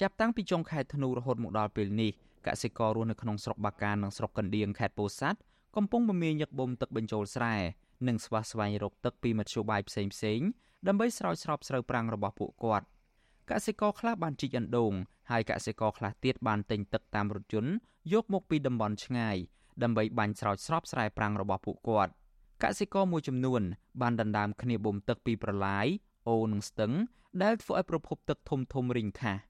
[0.00, 2.10] ចាប់តាំងពីចុងខែធ្នូរហូតមកដល់ពេលនេះ
[2.46, 5.38] កសិកររស់នៅក្នុងស្រុកបាកាននិងស្រុកកណ្ដៀងខេត្តពោធិ៍សាត់
[5.76, 7.54] កំពុងមមាញឹកបូមទឹកបញ្ចូលស្រែ
[8.08, 10.40] និងស្វះស្វែងរកទឹកពីមធ្យោបាយផ្សេងផ្សេង
[10.86, 12.86] ដើម្បីស្រោចស្រពស្រូវប្រាំងរបស់ពួកគាត់
[13.50, 14.92] កសិករខ្លះបានជីកអណ្ដូង
[15.30, 17.72] ហើយកសិករខ្លះទៀតបានទិញទឹកតាមរថយន្ត
[18.12, 19.36] យកមកពីតំបន់ឆ្ងាយ
[19.82, 22.12] ដើម្បីបាញ់ស្រោចស្រពស្រែប្រាំងរបស់ពួកគាត់
[22.62, 23.62] កសិករមួយចំនួន
[24.00, 25.86] បានដណ្ដើមគ្នាបូមទឹកពីប្រឡាយ
[26.28, 26.92] អូនិងស្ទឹង
[27.42, 29.40] ដែលធ្វើឲ្យប្រភពទឹកធំធំរីងខាស់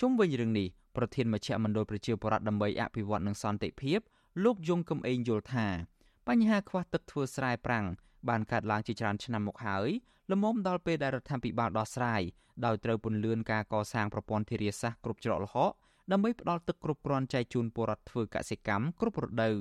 [0.00, 3.98] ជុំវិញរឿងនេះប្រធានមជ្ឈមណ្ឌលប្រជាពលរដ្ឋដើម្បីអភិវឌ្ឍនិងសន្តិភាព
[4.44, 5.66] លោកយងកំឯងយល់ថា
[6.28, 7.86] បញ្ហាខ្វះទឹកធ្វើស្រែប្រាំង
[8.28, 9.88] បានកើតឡើងជាច្រើនឆ្នាំមកហើយ
[10.30, 12.22] លំមដល់ពេលដែលរដ្ឋាភិបាលដោះស្រាយ
[12.64, 15.72] ដោយត្រូវពន្លឿនការកសាងប្រព័ន្ធធារាសាស្ត្រគ្រប់ច្រកល្ហក
[16.12, 19.56] ដើម្បីផ្ដល់ទឹកគ្រប់គ្រាន់ចែកជូនពលរដ្ឋធ្វើកសិកម្មគ្រប់រដូវ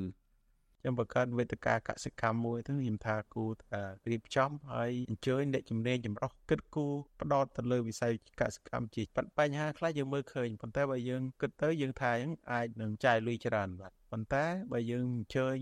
[0.81, 6.85] ខ្ញុំបង្កើតវេទិកាកសិកម្មមួយទៅខ្ញុំថាគូថារៀបចំហើយអញ្ជើញអ្នកជំនាញចម្រុះគិតគូ
[7.21, 9.03] ផ្ដោតទៅលើវិស័យកសិកម្មជា
[9.39, 15.57] បញ្ហាខ្លះយើងមើលឃើញប៉ុន្តែបើយើងគិតទៅយើងថាហ្នឹងអាចនឹងចាយលុយច្រើនបាទប៉ុន្តែបើយើងអញ្ជើញ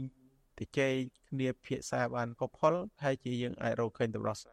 [0.59, 0.93] ទៅជែក
[1.29, 4.45] គ្នាភាសាបានកុផលហើយជាយើងអាចរកឃើញទៅរស់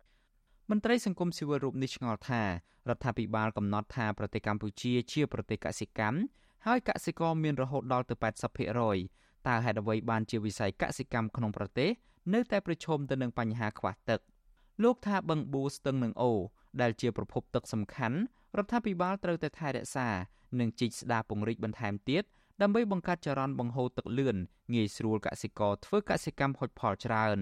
[0.71, 2.49] មន្ត្រីសង្គមស៊ីវិលរូបនេះឆ្ងល់ថារ
[2.97, 6.19] ដ្ឋាភិបាលកំណត់ថាប្រទេសកម្ពុជាជាប្រទេសកសិកម្ម
[6.67, 11.91] ហើយកសិករមានរហូតដល់ទៅ80% តើហេតុអ្វីបានជាវិស័យកសិកម្មក្នុងប្រទេស
[12.35, 14.21] នៅតែប្រឈមទៅនឹងបញ្ហាខ្វះទឹក
[14.83, 16.33] លោកថាបឹងបួស្ទឹងនិងអូ
[16.81, 18.19] ដែលជាប្រភពទឹកសំខាន់
[18.59, 20.09] រដ្ឋាភិបាលត្រូវតែថែរក្សា
[20.61, 22.23] និងជីកស្ដារពង្រីកបន្ថែមទៀត
[22.63, 24.37] ដើម្បីបង្កើតចរន្តបង្ហូរទឹកលឿន
[24.75, 27.39] ងាយស្រួលកសិករធ្វើកសិកម្មហុចផលច្រើន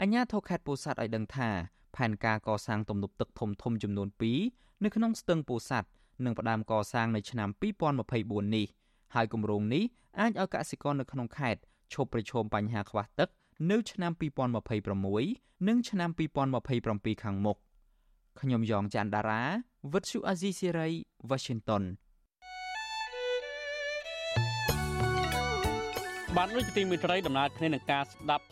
[0.00, 1.50] អញ្ញាធិខេត្តពោធិ៍សាត់ឲ្យដឹងថា
[1.96, 4.08] ផែនការកសាងទំនប់ទឹកធំធំចំនួន
[4.46, 5.88] 2នៅក្នុងស្ទឹងពោធិ៍សាត់
[6.24, 7.48] នឹងផ្ដើមកសាងនៅឆ្នាំ
[8.02, 8.66] 2024នេះ
[9.14, 9.84] ហើយគម្រោងនេះ
[10.20, 11.60] អាចឲ្យកសិករនៅក្នុងខេត្ត
[11.92, 13.28] ឈប់ប្រឈមបញ្ហាខ្វះទឹក
[13.70, 14.12] នៅឆ្នាំ
[14.90, 16.10] 2026និងឆ្នាំ
[16.66, 17.56] 2027ខាងមុខ
[18.40, 19.42] ខ្ញុំយ៉ងច័ន្ទដារា
[19.92, 20.88] វិទ្យុអាស៊ីសេរី
[21.30, 21.82] Washington
[26.36, 28.46] បានដូចទីមេត្រីដំណើរគ្នានឹងការស្ដាប់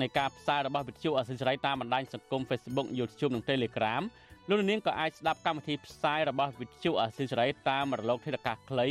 [0.00, 4.02] នៃការផ្សាយរបស់វិទ្យុអាស៊ីសេរីតាមបណ្ដាញសង្គម Facebook YouTube និង Telegram
[4.48, 8.88] លោកនាងក៏អាចស្ដាប់កម្មវិធីផ្សាយរបស់វិទ្យុអាស៊ីសេរីតាមរលកធាតុអាកាសខ្លី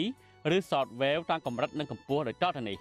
[0.56, 2.78] ឬ Shortwave តាមកម្រិតនិងកម្ពស់ដោយតទៅនេះ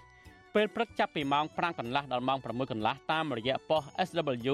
[0.55, 4.53] ពេលព្រឹកចាប់ពីម៉ោង5កន្លះដល់ម៉ោង6កន្លះតាមរយៈប៉ុស SW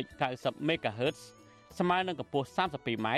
[0.00, 1.18] 93.90 MHz
[1.78, 3.08] ស្មើនឹងកម្ពស់ 32m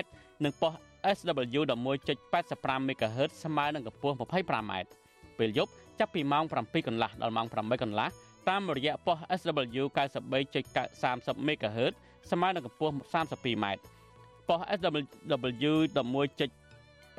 [0.45, 0.75] និងប៉ុស
[1.17, 4.73] SW 11.85 MHz ស្មើនឹងកម្ពស់ 25m
[5.39, 8.09] ពេលយប់ចាប់ពីម៉ោង7កន្លះដល់ម៉ោង8កន្លះ
[8.49, 9.85] តាមរយៈប៉ុស SW
[10.67, 11.93] 93.30 MHz
[12.31, 13.67] ស្មើនឹងកម្ពស់ 32m
[14.49, 15.73] ប៉ុស SW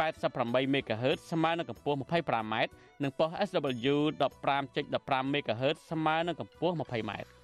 [0.02, 2.56] 11.88 MHz ស្មើនឹងកម្ពស់ 25m
[3.04, 7.41] និងប៉ុស SW 15.15 MHz ស្មើនឹងកម្ពស់ 20m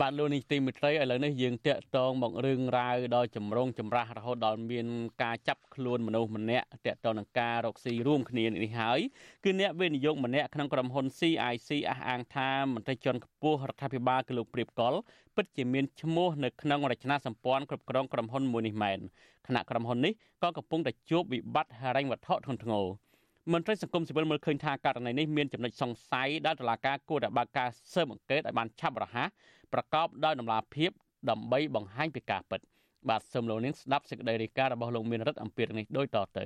[0.00, 4.86] បាទលោកនេះទីមិត្តរីឥឡូវនេះយើងតាក់ទងមករឿងរ៉ាវដល់ចម្រងចម្រាស់រហូតដល់មាន
[5.22, 9.00] ការចាប់ខ្លួនមនុស្សម្នាក់តាក់ទងនឹងការរកស៊ីរួមគ្នានេះហើយ
[9.44, 14.94] គឺអ្នកវិនិយោគម្នាក់ក្នុងក្រុមហ៊ុន CIC អះអាងថាមន្ត្រីជាន់ខ្ពស់រដ្ឋាភិបាលគឺលោកព្រៀបកុល
[15.36, 18.98] ពិតជាមានឈ្មោះនៅក្នុងរចនាសម្ព័ន្ធគ្រប់គ្រងក្រុមហ៊ុនមួយនេះមែន
[19.46, 23.03] គណៈក្រុមហ៊ុននេះក៏កំពុងតែជួបវិបត្តិហិរញ្ញវត្ថុធ្ងន់ធ្ងរ
[23.52, 29.28] មន្ត្រីសង្គមស៊ីវិលមើលឃើញថាករណីនេះមានចំណុចសង្ស័យដែលតុលាការគួរតែបើកការស៊ើបអង្កេតឲ្យបានឆាប់រហ័ស
[29.72, 30.90] ប្រកបដោយតម្លាភាព
[31.30, 32.60] ដើម្បីបង្ហាញពីការពិត
[33.08, 36.44] បាទសូមលោកនាងស្ដាប់សេចក្តីរាយការណ៍របស់លោកមានរិទ្ធអំពីរឿងនេះដូចតទៅ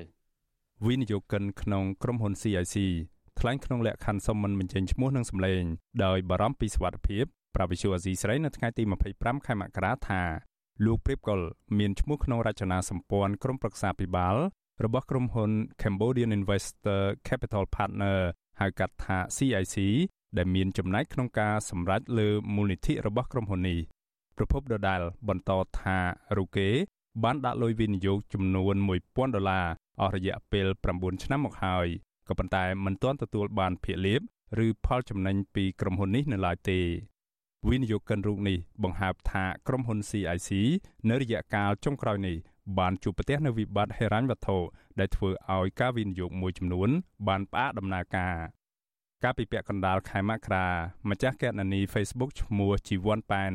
[0.87, 2.77] វិនិយោគិនក្នុងក្រុមហ៊ុន CIC
[3.41, 5.63] ថ្លែងក្នុងលក្ខខណ្ឌសុំមិនបញ្ចេញឈ្មោះនិងសម្លេង
[6.05, 8.83] ដោយបារម្ភពីសុវត្ថិភាពប្រាវិសុអាស៊ីស្រីនៅថ្ងៃទី
[9.15, 10.23] 25ខែមករាថា
[10.85, 11.41] លោកព្រៀបកុល
[11.79, 14.37] មានឈ្មោះក្នុងរចនាសម្ព័ន្ធក្រុមប្រឹក្សាពិបាល
[14.85, 18.19] របស់ក្រុមហ៊ុន Cambodian Investor Capital Partner
[18.61, 19.77] ហៅកាត់ថា CIC
[20.37, 23.79] ដែលមានចំណែកក្នុងការសម្រេចលើមូលនិធិរបស់ក្រុមហ៊ុននេះ
[24.37, 25.99] ប្រពន្ធដដាលបន្តថា
[26.39, 26.69] រូគេ
[27.25, 28.75] បានដាក់លុយវិនិយោគចំនួន
[29.07, 29.67] 1000ដុល្លារ
[30.01, 31.87] អស់រយៈពេល9ឆ្នាំមកហើយ
[32.29, 34.21] ក៏ប៉ុន្តែមិនទាន់ទទួលបានភាគលាភ
[34.65, 36.81] ឬផលចំណេញពីក្រុមហ៊ុននេះនៅឡើយទេ
[37.71, 40.51] វិនិយោគិនរូបនេះបង្ហើបថាក្រុមហ៊ុន CIC
[41.09, 42.37] នៅរយៈកាលចុងក្រោយនេះ
[42.79, 44.59] បានជួបប្រទះនូវវិបត្តិហិរញ្ញវត្ថុ
[44.99, 46.91] ដែលធ្វើឲ្យការវិនិយោគមួយចំនួន
[47.29, 48.35] បានផ្អាកដំណើរការ
[49.23, 50.67] កាលពីពាក់កណ្ដាលខែមករា
[51.11, 53.53] ម្ចាស់កេតនានី Facebook ឈ្មោះជីវ័នប៉ែន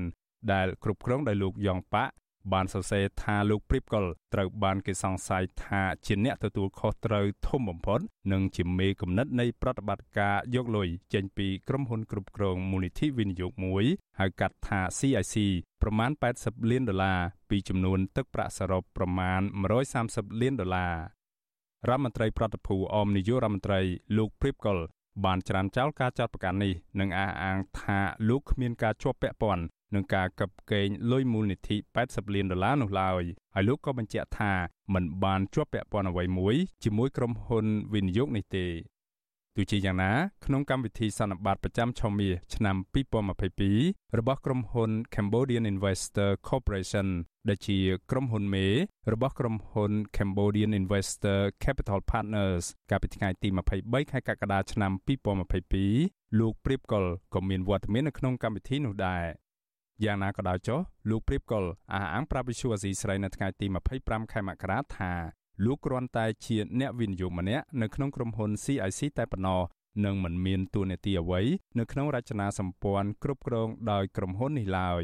[0.52, 2.14] ដែលគ្រប់គ្រងដោយលោកយ៉ងប៉ាក់
[2.52, 8.00] បានសរសេរថាលោកព្រីបកុលត្រូវបានគេសង្ស័យថាជាអ្នកទទួលខុសត្រូវធំបំផុត
[8.32, 13.86] និងជាមេគំនិតនៃប្រតិបត្តិការយកលុយចេញពីក្រុមហ៊ុនគ្រប់គ្រងមូលនិធិវិនិយោគមួយ
[14.20, 15.36] ហៅកាត់ថា CIC
[15.82, 19.42] ប្រមាណ80លានដុល្លារពីចំនួនទឹកប្រាក់សរុបប្រមាណ
[19.92, 20.94] 130លានដុល្លារ
[21.90, 23.80] រដ្ឋមន្ត្រីប្រតិភូអមនាយករដ្ឋមន្ត្រី
[24.18, 24.80] លោកព្រីបកុល
[25.26, 29.64] បានច្រានចោលការចាត់បង្ការនេះនិងអះអាងថាលោកគ្មានការជាប់ពាក់ព័ន្ធ
[29.96, 33.24] នឹងការកັບកេងលុយមូលនិធិ80លានដុល្លារនោះឡើយ
[33.56, 34.54] ហើយលោកក៏បញ្ជាក់ថា
[34.94, 38.68] មិនបានជាប់ពាក់ព័ន្ធអ្វីមួយជាមួយក្រុមហ៊ុនវិនិយោគនេះទេ
[39.58, 40.12] ទោះជាយ៉ាងណា
[40.46, 42.76] ក្នុងកម្មវិធីសន្និបាតប្រចាំឆមាសឆ្នាំ
[43.48, 47.08] 2022របស់ក្រុមហ៊ុន Cambodian Investor Corporation
[47.50, 47.78] ដែលជា
[48.12, 48.66] ក្រុមហ៊ុនមេ
[49.14, 53.50] របស់ក្រុមហ៊ុន Cambodian Investor Capital Partners កាលពីថ្ងៃទី
[53.82, 54.92] 23ខែកក្កដាឆ្នាំ
[55.66, 59.24] 2022លោកព្រៀបកុលក៏មានវត្តមាននៅក្នុងកម្មវិធីនោះដែរ
[60.06, 61.64] យ៉ាងណាក៏ដោយចុះលោកព្រៀបកុល
[61.94, 63.66] អះអាងប្រាប់វិសុវអាស៊ីស្រីនៅថ្ងៃទី
[64.00, 65.12] 25ខែមករាថា
[65.66, 69.62] លោកគ្រាន់តែជាអ្នកវិនិយោគម្នាក់នៅក្នុងក្រុមហ៊ុន CIC តែប៉ុណ្ណោះ
[70.06, 71.42] និងមិនមានតួនាទីអ្វី
[71.80, 75.04] នៅក្នុងរចនាសម្ព័ន្ធគ្រប់គ្រងដោយក្រុមហ៊ុននេះឡើយ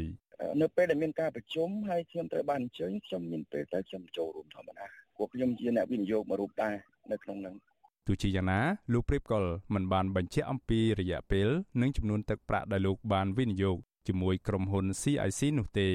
[0.60, 4.86] នៅពេលដែលមានការប្រជុំហើយខ្ញុំត្រូវបានអញ្ជើញខ្ញុំមានពេលទៅខ្ញុំចូលរួមធម្មតា
[5.16, 6.74] ពួកខ្ញុំជាអ្នកវិនិយោគមួយរូបដែរ
[7.12, 7.54] នៅក្នុងនោះ
[8.06, 8.60] ទោះជាយ៉ាងណា
[8.92, 11.48] លោកព្រៀបកុលមិនបានបញ្ជាក់អំពីរយៈពេល
[11.80, 15.88] និងចំនួនទឹកប្រាក់ដែលលោកបានវិនិយោគ ជាមួយក្រុមហ៊ុន CIC នោះទេ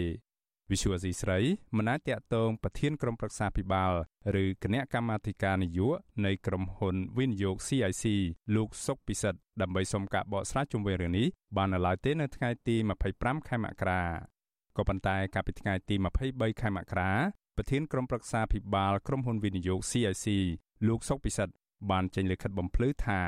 [0.72, 1.40] វិសុវស៊ីស្រី
[1.78, 3.92] មិនអាចតាក់ទងប្រធានក្រុមប្រឹក្សាភិបាល
[4.44, 8.06] ឬគណៈកម្មាធិការនយោបាយនៃក្រុមហ៊ុនវិនិយោគ CIC
[8.56, 12.76] លោកសុកពិសិដ្ឋដើម្បីសុំការបកស្រាយជុំវិញរឿងនេះបាននៅឡើយទេនៅថ្ងៃទី
[13.12, 14.02] 25ខែមករា
[14.78, 15.96] ក៏ប៉ុន្តែកាលពីថ្ងៃទី
[16.28, 17.12] 23ខែមករា
[17.58, 20.26] ប្រធានក្រុមប្រឹក្សាភិបាលក្រុមហ៊ុនវិនិយោគ CIC
[20.88, 21.54] លោកសុកពិសិដ្ឋ
[21.92, 23.20] បានចេញលិខិតបំភ្លឺថា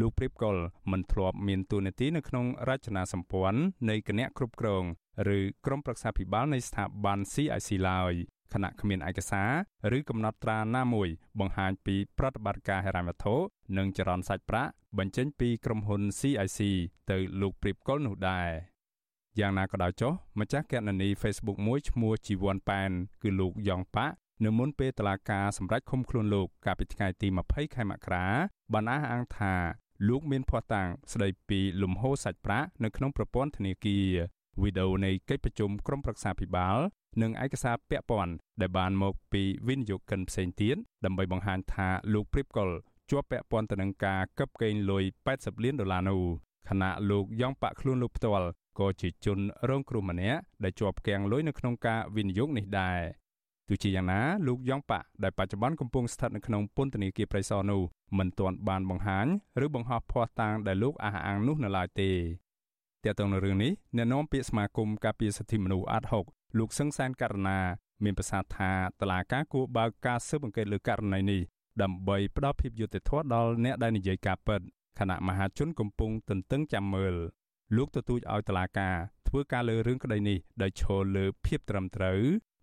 [0.00, 0.56] លោកព្រៀបកុល
[0.92, 4.84] មិនធ្លាប់មានតួនាទីនៅក្នុងរចនាសម្ព័ន្ធនៃគណៈគ្រប់គ្រង
[5.36, 8.14] ឬក្រុមប្រឹក្សាភិបាលនៃស្ថាប័ន CIC ឡើយ
[8.54, 11.08] ខណៈគ្មានឯកសារឬកំណត់ត្រាណាមួយ
[11.40, 13.34] បង្ហាញពីប្រតិបត្តិការហិរញ្ញវត្ថុ
[13.78, 16.60] និងចរន្តសាច់ប្រាក់បញ្ចេញពីក្រុមហ៊ុន CIC
[17.10, 18.48] ទៅលោកព្រៀបកុលនោះដែរ
[19.40, 22.90] យ៉ាងណាក៏ដោយចុះម្ចាស់គណនី Facebook មួយឈ្មោះជីវ័នប៉ែន
[23.22, 24.06] គឺលោកយ៉ងប៉ា
[24.44, 28.26] នៅមុនពេលតឡាការសម្រេចឃុំខ្លួនលោកកាលពីថ្ងៃទី20ខែមករា
[28.72, 29.54] បានអះអាងថា
[30.08, 34.06] លោកមានភ័ស្តុតាងស្ដីពីលំហូរសាច់ប្រាក់នៅក្នុងប្រព័ន្ធធនាគារ
[34.62, 36.76] វីដេអូនៃកិច្ចប្រជុំក្រុមប្រឹក្សាភិបាល
[37.22, 42.70] និងឯកសារពាក់ព័ន្ធដែលបានមកពីវិនិយោគិនផ្សេងទៀតដើម្បីបង្ហាញថាលោកព្រៀបកុល
[43.10, 45.04] ជាប់ពាក់ព័ន្ធទៅនឹងការកឹបកេងលុយ
[45.34, 46.20] 80លានដុល្លារនោះ
[46.68, 53.00] ខណៈលោកយ៉ងប៉ាក់ខ្លួនលោកផ្ទាល់ក៏ជាជនរងគ្រោះម្នាក់ដែលជាប់គាំងលុយនៅក្នុងការវិនិយោគនេះដែរ
[53.68, 57.82] ទោះជាយ៉ាងណាលោកយ៉ងប៉ាក់ដែលបច្ចុប្បន្នកំពុងស្ថិតនៅក្នុងពន្ធនាគារប្រៃសណនោះ
[58.18, 59.26] មិនទាន់បានបង្ហាញ
[59.64, 62.10] ឬបង្ហោះភ័ស្តុតាងដែលលោកអះអាងនោះនៅឡើយទេ
[63.04, 66.24] ទាក់ទងនឹងរឿងនេះអ្នកនាំពាក្យសមាគមការពារសិទ្ធិមនុស្សអាត់ហុក
[66.58, 67.58] លោកសឹងសានករណា
[68.04, 71.40] មានប្រសាសន៍ថាតឡាការគួរបើកការស៊ើបអង្កេតលើករណីនេះ
[71.82, 74.60] ដើម្បីផ្ដល់ភាពយុត្តិធម៌ដល់អ្នកដែលនិយាយការពិត
[74.98, 77.14] ខណៈមហាជនកំពុងទន្ទឹងចាំមើល
[77.76, 78.96] លោកទទូចឲ្យតឡាការ
[79.28, 82.20] ធ្វើការលើរឿងក្តីនេះដោយឈលលើភាពត្រឹមត្រូវ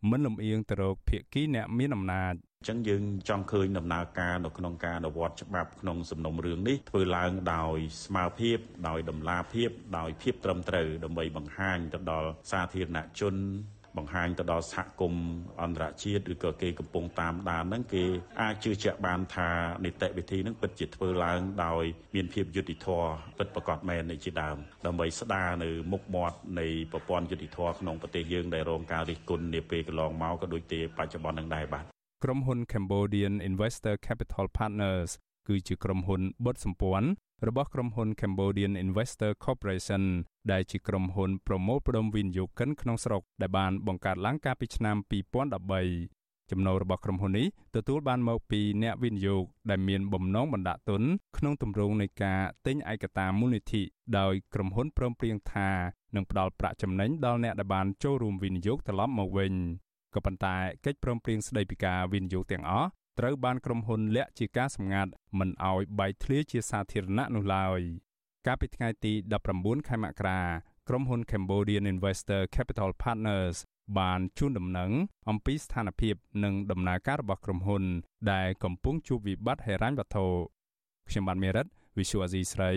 [0.09, 13.35] មិនលំអៀងទៅរកភាគីអ្នកមានអំណាចអញ្ចឹងយើងចង់ឃើញដំណើរការនៅក្នុងការអនុវត្តច្បាប់ក្នុងសំណុំរឿងនេះធ្វើឡើងដោយស្មារភាពដោយតម្លាភាពដោយភាពត្រឹមត្រូវដើម្បីបង្ហាញទៅដល់សាធារណជន
[13.97, 15.25] បង្ហាញទៅដល់សហគមន៍
[15.61, 18.05] អន្តរជាតិឬក៏គេកំពុងតាមដានហ្នឹងគេ
[18.41, 19.49] អាចជឿជាក់បានថា
[19.85, 21.83] នីតិវិធីហ្នឹងពិតជាធ្វើឡើងដោយ
[22.15, 31.83] មានភាពយុត្តិធម៌ពិតប្រាកដមែននេះជាដើមដើម្បីស្ដារនៅមុខមាត់នៃប្រព័ន្ធយុត្តិធម៌ក្នុងប្រទេសយើងដែលរងការរិះគន់នាពេលកន្លងមកក៏ដូចជាបច្ចុប្បន្ននឹងដែរបាទ
[32.23, 35.11] ក្រុមហ៊ុន Cambodian Investor Capital Partners
[35.47, 37.07] គឺជាក្រុមហ៊ុនបុតសម្ព័ន្ធ
[37.47, 40.03] របស់ក្រុមហ៊ុន Cambodian Investor Corporation
[40.51, 44.95] ដែលជាក្រុមហ៊ុនប្រមូលផ្ដុំវិនិយោគិនក្នុងស្រុកដែលបានបង្កើតឡើងកាលពីឆ្នាំ
[45.73, 51.01] 2013ចំណូលរបស់ក្រុមហ៊ុននេះទទួលបានមកពីអ្នកវិនិយោគដែលមានបំណងបណ្ដាក់ទុន
[51.37, 53.81] ក្នុងទម្រង់នៃការទិញឯកតាមូលនិធិ
[54.19, 55.69] ដោយក្រុមហ៊ុនព្រមព្រៀងថា
[56.15, 59.53] នឹងផ្ដល់ប្រាក់ចំណេញដល់អ្នកដែលបានចូលរួមវិនិយោគត្រឡប់មកវិញ
[60.13, 67.79] ក៏ប៉ុន្តែកិច្ចព្រមព្រៀងស្ដីពីការវិនិយោគទាំងអស់ ត្រូវបានក្រុមហ៊ុនលាក់ជាការសម្ងាត់មិនឲ្យបែកធ្លាយជាសាធារណៈនោះឡើយ
[68.45, 69.13] កាលពីថ្ងៃទី
[69.51, 70.41] 19ខែមករា
[70.89, 73.57] ក្រុមហ៊ុន Cambodian Investor Capital Partners
[73.99, 74.91] បានជូនដំណឹង
[75.29, 77.83] អំពីស្ថានភាពនិងដំណើរការរបស់ក្រុមហ៊ុន
[78.31, 80.25] ដែលកំពុងជួបវិបត្តិហិរញ្ញវត្ថុ
[81.09, 82.71] ខ្ញុំបានមេរិត Visual Asia ស្រី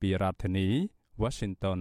[0.00, 0.68] ពីរដ្ឋធានី
[1.22, 1.80] Washington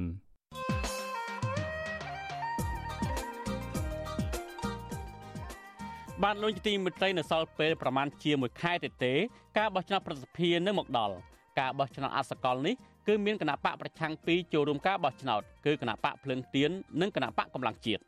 [6.24, 9.14] បានលុញទីមិត្តនៅសល់ពេលប្រមាណជាមួយខែទេទេ
[9.58, 11.16] ការបោះឆ្នោតប្រសិទ្ធភាពនឹងមកដល់
[11.60, 12.76] ការបោះឆ្នោតអសកលនេះ
[13.08, 16.70] គឺមានគណៈបកប្រឆាំងពីរចូលរួមការបោះឆ្នោតគឺគណៈបកភ្លឹងទៀន
[17.02, 18.02] និងគណៈបកកម្លាំងជាតិ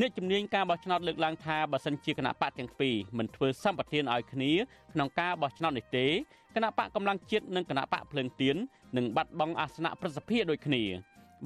[0.00, 4.52] អ្នកជំនាញការបោះឆ្នោតលើកឡើងថាបើសិនជាគណៈបកទាំងពីរមិនធ្វើសម្បទានឲ្យគ្នា
[4.92, 6.06] ក្នុងការបោះឆ្នោតនេះទេ
[6.54, 8.56] គណៈបកកម្លាំងជាតិនិងគណៈបកភ្លឹងទៀន
[8.96, 10.82] នឹងបាត់បង់អាសនៈប្រសិទ្ធភាពដូចគ្នា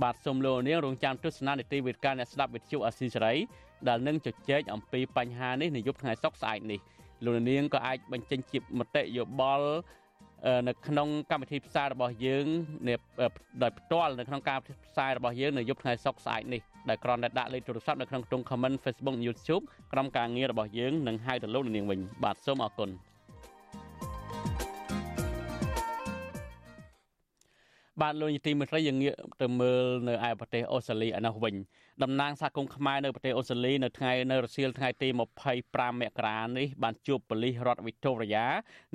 [0.03, 3.35] បាទសូមលោកនាងរងចាំទស្សនានីតិវិទ្យាអ្នកស្ដាប់វិទ្យុអស៊ីសេរី
[3.89, 6.81] ដែលនឹងជជែកអំពីបញ្ហានេះនៅយប់ថ្ងៃសុក្រស្អែកនេះ
[7.25, 9.69] លោកនាងក៏អាចបញ្ចេញជាមតិយោបល់
[10.69, 12.47] នៅក្នុងកម្មវិធីផ្សាយរបស់យើង
[13.63, 19.63] ដោយផ្ទាល់នៅក្នុងការផ្សាយរបស់យើងនៅយប់ថ្ងៃសុក្រស្អែកនេះដែលគ្រាន់តែដាក់លេខទូរស័ព្ទនៅក្នុងខ្ទង់ comment Facebook YouTube
[19.93, 22.91] ក្រុមការងាររបស់យើងនឹងហៅទៅលោកនាងវិញបាទសូមអរគុណ
[28.01, 31.55] បាទលោកនាយទីមេត្រីយើងងាកទៅមើលនៅឯប្រទេសអូស្ត្រាលីឯនោះវិញ
[32.03, 35.09] តំណាងសហគមន៍ខ្មែរនៅប្រទេសអូស្ត្រាលីនៅថ្ងៃនៅរសៀលថ្ងៃទី
[35.55, 38.47] 25មករានេះបានជួបប៉ូលីសរដ្ឋវីតូរីយ៉ា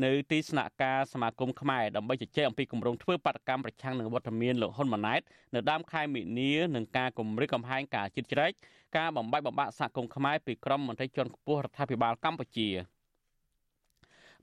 [0.03, 5.21] នៅទីស្នាក់ការសមាគមខ្មែរដើម្បីជជែកអំពីគម្រោងធ្វើបាតកម្មប្រឆាំងនឹងវត្តមានលោកហ៊ុនម៉ាណែត
[5.55, 8.51] នៅដើមខែមិនិនានឹងការគម្រិតកំហែងការជិតជ្រែក
[8.97, 12.69] ការបំបីបំបាក់សហគមន៍ខ្មែរពីក្រមមន្ត្រីជាន់ខ្ពស់រដ្ឋាភិបាលកម្ពុជា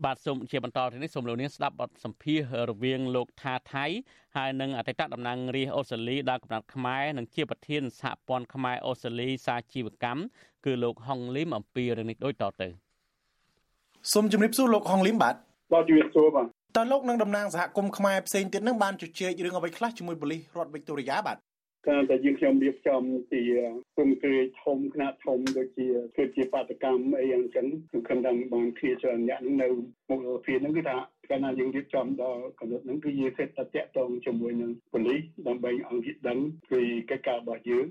[0.04, 2.38] បាទសូមជាបន្តទៅនេះសូមលោកនាងស្ដាប់បទសម្ភាស
[2.70, 3.86] រវាងលោកថាថៃ
[4.36, 10.20] ហើយនិងអតីតតំណាងរាស្ត្រអូស្ត្រាលីដល់កំណត់ខ្មែរនិងជាប្រធានសហព័ន្ធខ្មែរអូស្ត្រាលីសាជីវកម្ម
[10.64, 12.68] គឺលោកហុងលីមអំពីរឿងនេះដូចតទៅ
[14.12, 15.34] សូមជម្រាបសួរលោកហុងលីមបាទ
[15.72, 21.36] បាទជម្រាបសួរបាទតើលោកនឹងតំណាងសហគមន៍ខ្មែរផ្សេងទៀតនឹងបានជជែករឿងអ្វីខ្លះជាមួយប៉ូលីសរដ្ឋវិកតូរីយ៉ាបាទ
[21.88, 23.42] ការតែយើងខ្ញុំរៀបចំជា
[23.98, 29.68] គុំគ្រាធំខ្នាតធំដូចជាធ្វើជាបាតកម្មអីយ៉ាងចឹងគឺខំតាមបានគ្រាច្រើនអ្នកនៅ
[30.08, 30.96] មុខរដ្ឋាភិបាលហ្នឹងគឺថា
[31.30, 36.38] កាលណាយើងរៀបចំដល់កម្រិតហ្នឹងគឺយើងសេតតាក់តងជាមួយនឹងប៉ូលីសដើម្បីឲ្យគេដឹង
[36.70, 36.80] ពី
[37.10, 37.86] កិច្ចការរបស់យើង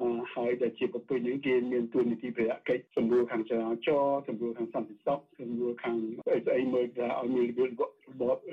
[0.00, 5.96] អឺហើយដែលជាប្រពៃនេះគេមានទួនាទីប្រតិកិច្ចសម្រួលខាងចរាចរណ៍សម្រួលខាងសន្តិសុខសម្រួលខាង
[6.32, 7.70] អីស្អីមើលថាឲ្យមានរបៀប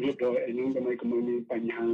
[0.04, 1.88] រៀបរយអីហ្នឹងដើម្បីកុំឲ្យមានបញ្ហា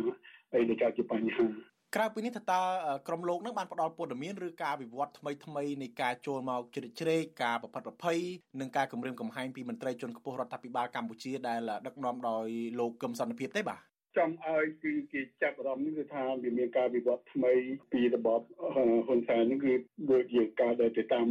[0.53, 1.47] អីដែលកើតជាបញ្ហា
[1.95, 2.61] ក្រៅពីនេះតើតើ
[3.07, 8.19] ក្រមលោកនឹងបានផ្ដល់ព័ត៌មានឬការវិវត្តថ្មីថ្មីនៃការចូលមកជ្រៀតជ្រែកការប្រផិតប្រភ័យ
[8.59, 12.47] និងការគម្រាមកំហែងពីមន្ត្រីជាន់ខ្ពស់រដ្ឋាភិបាលកម្ពុជាដែលដឹកនាំដោយ
[12.79, 13.81] លោកកឹមសុខភាពទេបាទ
[14.17, 17.53] ចង់ឲ្យគឺគេចាប់អារម្មណ៍នេះគឺថាវាមានការវិវត្តថ្មី
[17.91, 18.41] ពីរបប
[19.05, 19.73] ហ៊ុនសែននេះគឺ
[20.11, 21.27] ដូចជាការដែលទៅតាម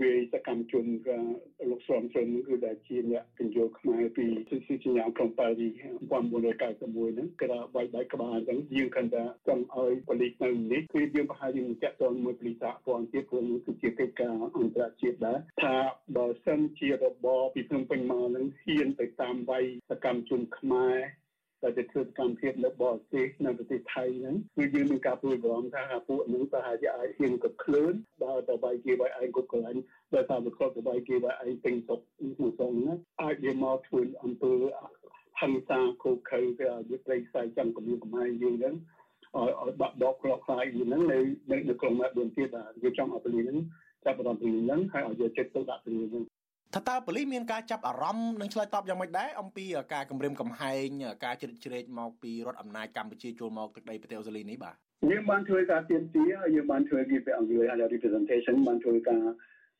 [0.00, 0.84] វាសកម្មជន
[1.70, 15.76] លោកស្រមស្រនគឺដែលជាអ្នកកញ្ជោខ្មែរពីសិទ្ធិសញ្ញាក្រុងប៉ារី1991ហ្នឹងគឺថាបាយបាយក្បាលអញ្ចឹងយើងគិតថាចង់ឲ្យប៉ូលីសនៅនេះគឺយើងប្រហែលជាមិនចាក់តងមួយប៉ូលីសសហព័ន្ធទៀតព្រោះនេះគឺជាកិច្ចការអន្តរជាតិដែរថា
[16.16, 20.96] បើសិនជារបបពីភ្នំពេញមកហ្នឹងហ៊ានទៅតាមវាយសកម្មជនខ្មែរ
[21.62, 27.92] ដែលទៅធ្វើកម្មភាពនៅបរទេសនៅប្រទេសថៃហ្នឹងគឺយើងមានការព្រួយបារម្ភថាពួកហ្នឹងប្រហែលជាអាចហ៊ានក៏ឃ្លឿន
[28.22, 29.76] បើទៅបាយគេបាយឯងគ្រប់កន្លែង
[30.14, 32.92] ដោយសារវាគ្រប់ទៅបាយគេបាយឯងពេញសុកក្នុងសងណា
[33.22, 34.52] អាចវាមកធ្វើអំពើ
[35.40, 38.74] ហិង្សាខូខើគេឲ្យវាប្រៃផ្សាយចាំគំនិតកំហែងយើងហ្នឹង
[39.36, 41.18] ឲ្យឲ្យបាក់ដកក្លោកខ្លាយហ្នឹងនៅ
[41.50, 43.58] នៅនៅក្រុងម៉ែបួនទៀតបាទវាចង់ឲ្យពលីហ្នឹង
[44.04, 46.24] ចាប់បន្តពីហ្នឹងហើយឲ្យយកចិត្តទុកដាក់ពីហ្នឹង
[46.74, 49.64] ថាតើប៉ូលីសមានការចាប់អារម្មណ៍និងឆ្លើយតបយ៉ាងម៉េចដែរអំពី
[49.94, 50.88] ការគម្រាមកំហែង
[51.24, 54.74] ការជ្រៀតជ្រែកមកពីរដ្ឋអំណាចកម្ពុជាចូលមកទឹកដីប្រទេសអូស្ត្រាលីនេះបាទ
[55.10, 56.22] យើងបានធ្វើការទៀមទា
[56.54, 59.22] យើងបានធ្វើគេពីអង្គការ representation បានធ្វើការ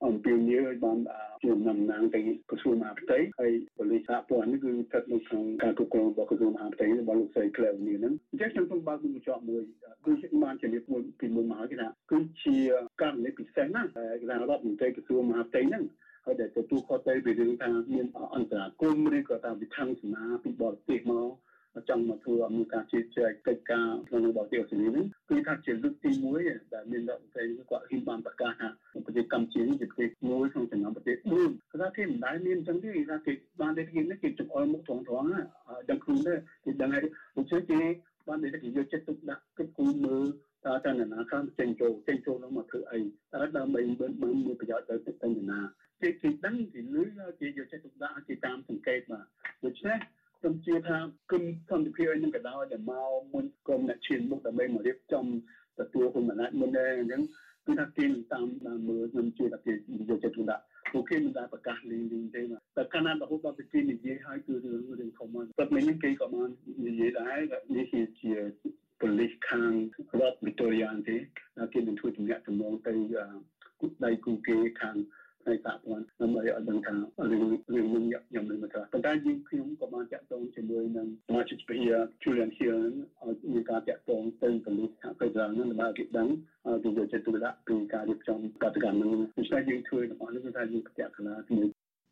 [0.07, 0.99] អំពីនេះឲ្យបាន
[1.43, 2.21] ជាតំណាងទៅ
[2.51, 9.63] ក្រសួងមហាផ្ទៃហើយប៉ូលីសសហព័ន្ធនេះគឺស្ថិតនៅក្នុងការគ្រប់គ្រងរបស់ក្រសួងមហាផ្ទៃរបស់លោកស្រី Claire នេះហ្នឹងអញ្ចឹងខ្ញុំសូមបើកគម្រោងមួយ
[10.05, 10.13] គឺ
[10.45, 12.57] បានជំរាបមួយពីមុនមកគេថាគឺជា
[13.01, 13.89] ករណីពិសេសណាស់
[14.21, 15.85] គេថារដ្ឋមន្ត្រីក្រសួងមហាផ្ទៃហ្នឹង
[16.25, 21.31] ហើយដែលទទួលខុសត្រូវពីរឿងថាមានអន្តរាគមឬក៏តាមវិធានសនាពីបរទេសមក
[21.89, 26.11] ចង់មកធ្វើឲ្យមានការជឿជាក់កិច្ចការក្នុងរបបទីអូស្ត្រាលីនេះគឺថាជាលើកទី
[26.43, 28.69] 1ដែលមានរដ្ឋមន្ត្រីគាត់ហ៊ានបានប្រកាសថា
[29.07, 35.41] ប្រទេសកម្ពុជាជាប្រទេសមួយក្នុងចំណោមប្រទេស4គាត់ថាគេមិនដែលមានអញ្ចឹងទេគេថាគេបានតែគេនេះគេចង្អុលមុខត្រង់ត្រង់ណា
[35.91, 37.03] ដឹងខ្លួនទេគេដឹងហើយ
[37.37, 37.81] ដូច្នេះគេ
[38.29, 40.25] បានតែគេយកចិត្តទុកដាក់គិតគូរមើល
[40.67, 43.01] តើតើណាខាងចេញចូលចេញចូលនោះមកធ្វើអី
[43.35, 45.61] តើដើម្បីមើលមើលប្រយោជន៍ទៅទៅណា
[46.03, 47.03] គេគេដឹងគេលឺ
[47.41, 49.27] គេយកចិត្តទុកដាក់គេតាមសង្កេតបាទ
[49.65, 49.99] ដូច្នេះ
[50.39, 50.97] ខ្ញុំជឿថា
[51.31, 55.25] គុំសន្តិភាពឲ្យនឹងកដោដែលមកមុនក្រុមអ្នកឈានមុខដើម្បីមករៀបចំ
[55.79, 57.23] ទទួលគុំអំណាចមុនដែរអញ្ចឹង
[57.67, 66.51] គឺថាគេតាមតាមមើលខ្ញុំជឿថាគេយកចិត្តទុកដាក់ពួកគេមិនដែលប្រកាសលីងលីងទេតែកាលណារហូតដល់ទៅគេនិយាយឲ្យគឺរឿងរឿងធំមកព្រឹកមិញគេក៏បាន
[66.89, 67.39] និយាយដែរ
[67.77, 67.85] នេះ
[68.21, 68.33] ជា
[69.01, 69.73] ប៉ូលីសខាង
[70.21, 71.17] រដ្ឋវីតូរីយ៉ាទេ
[71.73, 72.95] គេនឹងធ្វើជំនះតំណងទៅ
[74.05, 74.97] ដៃគូគេខាង
[75.43, 76.95] ផ្នែកសហព័ន្ធដើម្បីឲ្យដឹងថា
[77.31, 77.43] រឿង
[77.75, 81.79] រឿងនឹងខ្ញុំនឹងមកថាប៉ុន្តែយើងខ្ញុំក៏បានតាក់ទងជាមួយនឹងសមាជិកសភា
[82.23, 82.79] Julian Hill
[83.23, 86.29] ឲ្យមានការតាក់ទងទៅពលិសហកេរនឹងដើម្បីគេដឹង
[86.83, 91.69] ពីយកចិត្តទុកដាក់ពីការរៀបចំកតកម្មនឹងដូច្នេះយើងធ្វើរបស់នេះគឺថាយើងប្រតិកម្មជាមួយ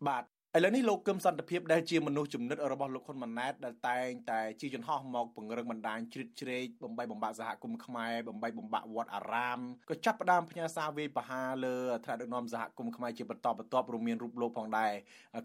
[0.09, 0.25] បាទ
[0.57, 9.59] ឥឡូវនេះលោកកឹមសន្តិភាពដែលជាមនុស្សចំណិតរបស់លោកហ៊ុនម៉ាណែតដែលតែងតែជាយន្តហោះមកពង្រឹងបណ្ដាញជ្រៀតជ្រែកបំបីបំបាក់សហគមន៍ខ្មែរបំបីបំបាក់វត្តអារាម
[9.91, 14.93] ក៏ចាប់ផ្ដើមផ្ញើសារវាយប្រហារលើថ្នាក់ដឹកនាំសហគមន៍ខ្មែរជាបន្តបន្ទាប់រួមមានរូបលោកផងដែរ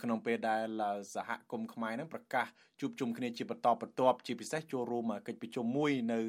[0.04, 0.68] ក្នុងពេលដែល
[1.16, 2.46] សហគមន៍ខ្មែរនឹងប្រកាស
[2.80, 6.20] ជួបជុំគ្នាជាបន្តបន្ទាប់ជាពិសេសចូលរួមកិច្ចប្រជុំមួយនៅ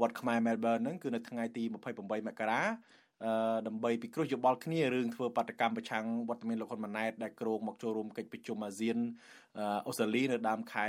[0.00, 2.62] វត្តខ្មែរ Melbourne ហ្នឹងគឺនៅថ្ងៃទី28មករា
[3.66, 8.98] ដើម្បីពិគ្រោះយោបល់គ្នារឿងធ្វើបាតកម្មប្រឆាំងវត្តមានលោកហ៊ុនម៉ាណែតដែលគ្រោងមកចូលរួមកិច្ចប្រជុំអាស៊ាន
[9.86, 10.86] អូស្ត្រាលីនៅដើមខែ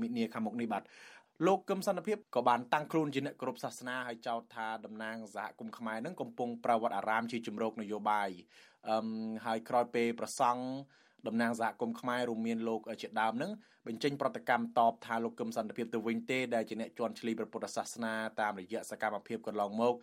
[0.00, 0.82] មិនិនាខាងមុខនេះបាទ
[1.46, 8.28] លោកកឹមសន្តិភាពក៏បានតាំងខ្លួនជាអ្នកគោរពសាសនាហើយចោទថាតំណាងសហគមន៍ខ្មែរនឹងកំពុងប្រវត្តិអារាមជាជំរកនយោបាយ
[8.90, 9.06] អឹម
[9.46, 10.62] ហើយក្រោយពេលប្រសង់
[11.26, 13.50] តំណាងសហគមន៍ខ្មែររួមមានលោកជាដើមនឹង
[13.86, 19.94] បញ្ចេញប្រតិកម្មតបថាលោកកឹមសន្តិភាពទៅវិញទេដែលជាអ្នកជន់ឈ្លីព្រះពុទ្ធសាសនាតាមរយៈសកម្មភាពកន្លងមក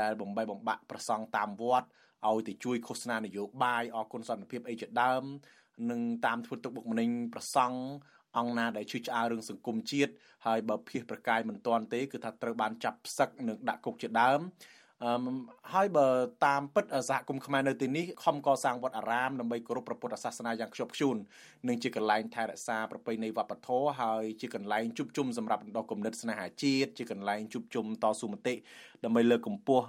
[0.00, 1.86] ដែលបំបីបំបាក់ប្រសង់តាមវត្ត
[2.28, 5.22] ឲ្យទៅជួយឃោសនានយោបាយអគុណសន្តិភាពអីជាដើម
[5.90, 7.78] នឹងតាមធ្វើទុកបុកម្នេញប្រសង់
[8.36, 10.12] អង្គណាដែលជួយឆ្អើរឿងសង្គមជាតិ
[10.46, 14.83] ហើយបើភៀសប្រកាយមិនទាន់ទេគឺថាត្រូវបានចាប់ផ្សឹកនិងដាក់គុកជាដើមអឺ
[15.74, 16.06] ហើយបើ
[16.46, 21.16] តាមពិតសហគមន៍ខ្មែរនៅទីនេះខំកសាងវត្តអារាមដើម្បីគោរពព្រះពុទ្ធសាសនាយ៉ាងខ្ជាប់ខ្ជួន
[21.68, 28.54] និងជាកន្លែងថែរក្សាប្រពៃណីវប្បធម៌ហើយជាកន្លែងជួបជុំសម្រាប់បណ្ដុះគំនិតស្នេហាជាតិជាកន្លែងជួបជុំតស៊ូមតិ
[29.04, 29.84] ដើម្បីលើកកម្ពស់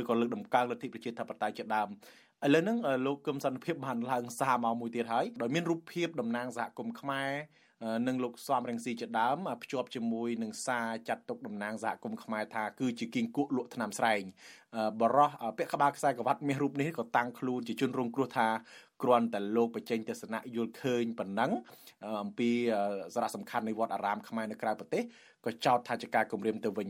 [0.00, 1.88] ឬក៏លើកតម្កើងលទ្ធិប្រជាធិបតេយ្យជាដើម
[2.44, 7.32] ឥឡូវហ្នឹងលោកគឹមសន្តិភាពបានឡើងសារមកមួយទៀតហើយដោយមានរូបភាពតំណាងសហគមន៍ខ្មែរ
[8.06, 14.22] និងលោកសំរងស៊ីជាដើមភ្ជាប់ជាមួយនឹងសារចាត់ទុកតំណាងសហគមន៍ខ្មែរថាគឺជាគៀងគក់លក់ថ្នាំស្រែង
[15.00, 18.48] បរោះពាក់ក្បាលខ្សែក្រវ៉ាត់មាសរូបនេះក៏តាំងខ្លួនជាជនរងគ្រោះថា
[19.02, 21.50] គ្រាន់តែលោកបញ្ចេញទស្សនៈយល់ឃើញប៉ុណ្ណឹង
[22.22, 22.50] អំពី
[23.14, 25.02] សារៈសំខាន់នៃវត្តអារាមខ្មែរនៅក្រៅប្រទេស
[25.44, 26.88] ក៏ចោទថាជាការគំរាមទៅវិញ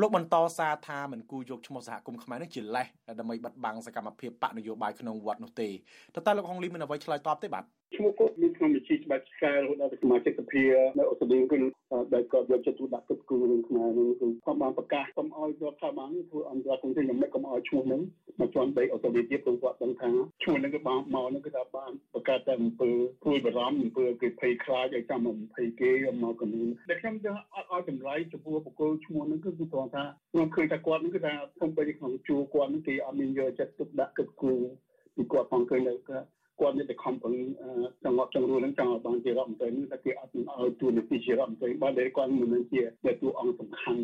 [0.00, 2.86] លោកបន្តសារថាមិនគូយកឈ្មោះសហគមន៍ខ្មែរនេះជាលេស
[3.20, 5.68] ដើម្បីបិទបាំងសកម្មភាពបកនយោបាយក្នុងវត្តនោះទេ
[6.14, 7.64] តើតើលោកហុងលីមានអ្វីឆ្លើយតបទេបាទ
[7.96, 10.64] ឈ្មោះគាត់មានក្នុងវិជីច្បាប់ឆ្កែរហូតដល់សមាជិកសភា
[10.96, 11.58] នៅអូស្ត្រាលីគឺ
[12.14, 18.02] ដែលគាត់យកចិត្តទុកដាក់គិតគូររឿងខ្មែរនេះគឺគាត់បានប្រកាសកុំឲ្យរដ្ឋាភិបាលធ្វើអន្តរជាតិយ៉ាងម៉េចកុំឲ្យឈ្មោះហ្នឹង
[18.40, 20.10] មកជន់ដីអូស្ត្រាលីទៀតព្រោះគាត់ដឹងថា
[20.42, 22.90] ឈ្មោះហ្នឹងគឺបានមកហ្នឹងគឺថាបានបង្កើតតែអំពើ
[23.22, 25.90] ព្រួយបារម្ភអំពើគេភ័យខ្លាចឲ្យចាំអំភ័យគេ
[26.22, 34.60] មកកលូនតែខ្ញុំទៅអត់ឲ្យចម្លើយចំពោះបុគ្គលឈ្មោះហ្នឹងគឺគឺត្រង់ថាខ្ញុំឃើញថាគាត់ហ្នឹងគឺថាខ្ញុំបីក្នុងជួរគាត់ហ្នឹងគេអត់មានយកចិត្តទុកដាក់គិតគូរ
[35.16, 37.34] ពីគាត់ផងឃើញនៅគាត់មានតែខំប្រឹង
[38.04, 42.82] ចង់អត់ចង់រួចនឹងចង់ឲ្យបានជារដ្ឋមន្ត្រីនេះតែគេអត់ឲ្យទួនាទីជារដ្ឋមន្ត្រីបើតែគាត់មិនមែនជា
[43.22, 44.02] តួអង្គសំខាន់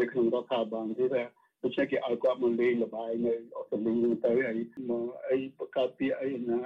[0.00, 1.22] នៅក្នុងរដ្ឋាភិបាលទេតែ
[1.62, 4.58] ដូច្នេះគេឲ្យគាត់មកលេងល្បែងនៅអូស្ត្រាលីនឹងទៅហើយ
[4.90, 6.58] មកអីបង្កើតពាក្យអីណា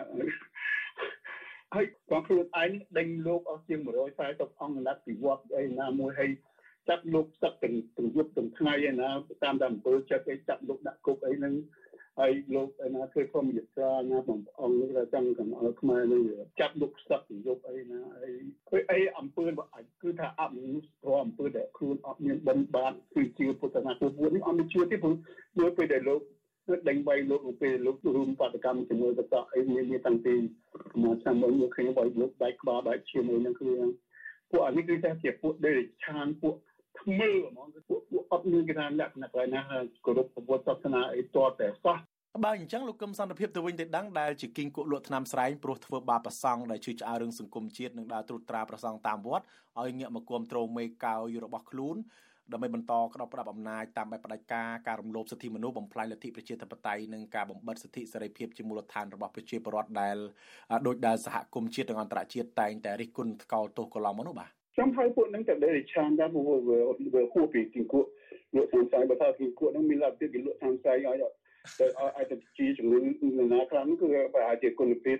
[1.74, 3.80] ហើយគាត់ខ្លួនឯងដេញលោកអស់ជាង
[4.20, 6.30] 140អង្គណាត់ពិវត្តអីណាមួយហើយ
[6.88, 9.08] ចាប់លោកសឹកទាំងទាំងយប់ទាំងថ្ងៃឯណា
[9.42, 11.54] តាមតាមអំពើចិត្តអីចាប់លោកដាក់គុកអីហ្នឹង
[12.18, 16.22] ហើយលោកឯណាធ្វើក្រុមយុទ្ធសាណាបងប្អូននេះចង់កំអល់ខ្មែរនេះ
[16.60, 18.30] ចាប់លោកសឹកទាំងយប់អីណាអី
[18.70, 25.14] គឺអីអំពើអាចគឺថាអមនុស្សធម៌អំពើដែលខ្លួនអត់មានបិណ្ឌបាតគឺជាពុទ្ធសាសនាពួកនេះអត់មានជឿទេព្រោះ
[25.60, 26.20] នៅពេលដែលលោក
[26.88, 30.34] ដេញវាយលោកពេលលោករួមបដកម្មជាមួយកតអីមានមានតាំងពី
[31.02, 33.70] មកឆ្នាំមុនមកឃើញបើលោកបែកក្បាលបែកឈាមអីហ្នឹងគឺ
[34.50, 36.54] ពួកអានេះគឺតែជាពួកដេរឆានពួក
[37.00, 39.62] ថ្មើហ្មងពួកពួកអត់មានគេថាលក្ខណៈកន្លែងណា
[40.04, 41.96] គោរពពុទ្ធសាសនាអីតតែសោះ
[42.44, 49.44] បើអញ្ចឹងលោកកឹមសន្តិភាពទៅវិញទៅដឹងដែលជាគីងគក់លក់ឆ្នាំស្រែងព្រោះធ្វើបាបប្រសង់ដែលជឿឆ្អើរឿងសង្គមជាតិនិងដើរត្រួតត្រាប្រសង់តាមវត្ត
[49.80, 51.96] ឲ្យងាកមកគ្រប់គ្រងមេកោយរបស់ខ្លួន
[52.52, 60.16] ដើម្បីបន្តក្តោបផ្ដាប់អំណាចតាមបែបផ្ដាច់ការការរំលោភសិទ្ធិមនុស្សបំផ្លាញលទ្ធិប្រជាធិបតេយ្យនិងការបំបិទសិទ្ធិសេរីភាពជាមូលដ្ឋានរបស់ប្រជាពលរដ្ឋដែល
[60.86, 66.78] ដោយដែលសហគមន៍ជាតិនិងអន្តរជាតិតែងតែរិះគន់ថ្កោលទោសកន្លងមកនោះបាទ ខ្ញុំហើយពួកនឹងតែដេរឆានដែរព្រោះវា
[67.32, 68.08] ហួសពីទីគក់
[68.54, 71.16] លក់តាមផ្សារបើថាទីគក់នឹងមានលទ្ធភាពគេលក់តាមផ្សារឲ្យ
[71.78, 72.98] ទៅឲ្យទៅជាជំនឿ
[73.52, 75.18] ណាខ្លះគឺប្រហែលជាគុណភាព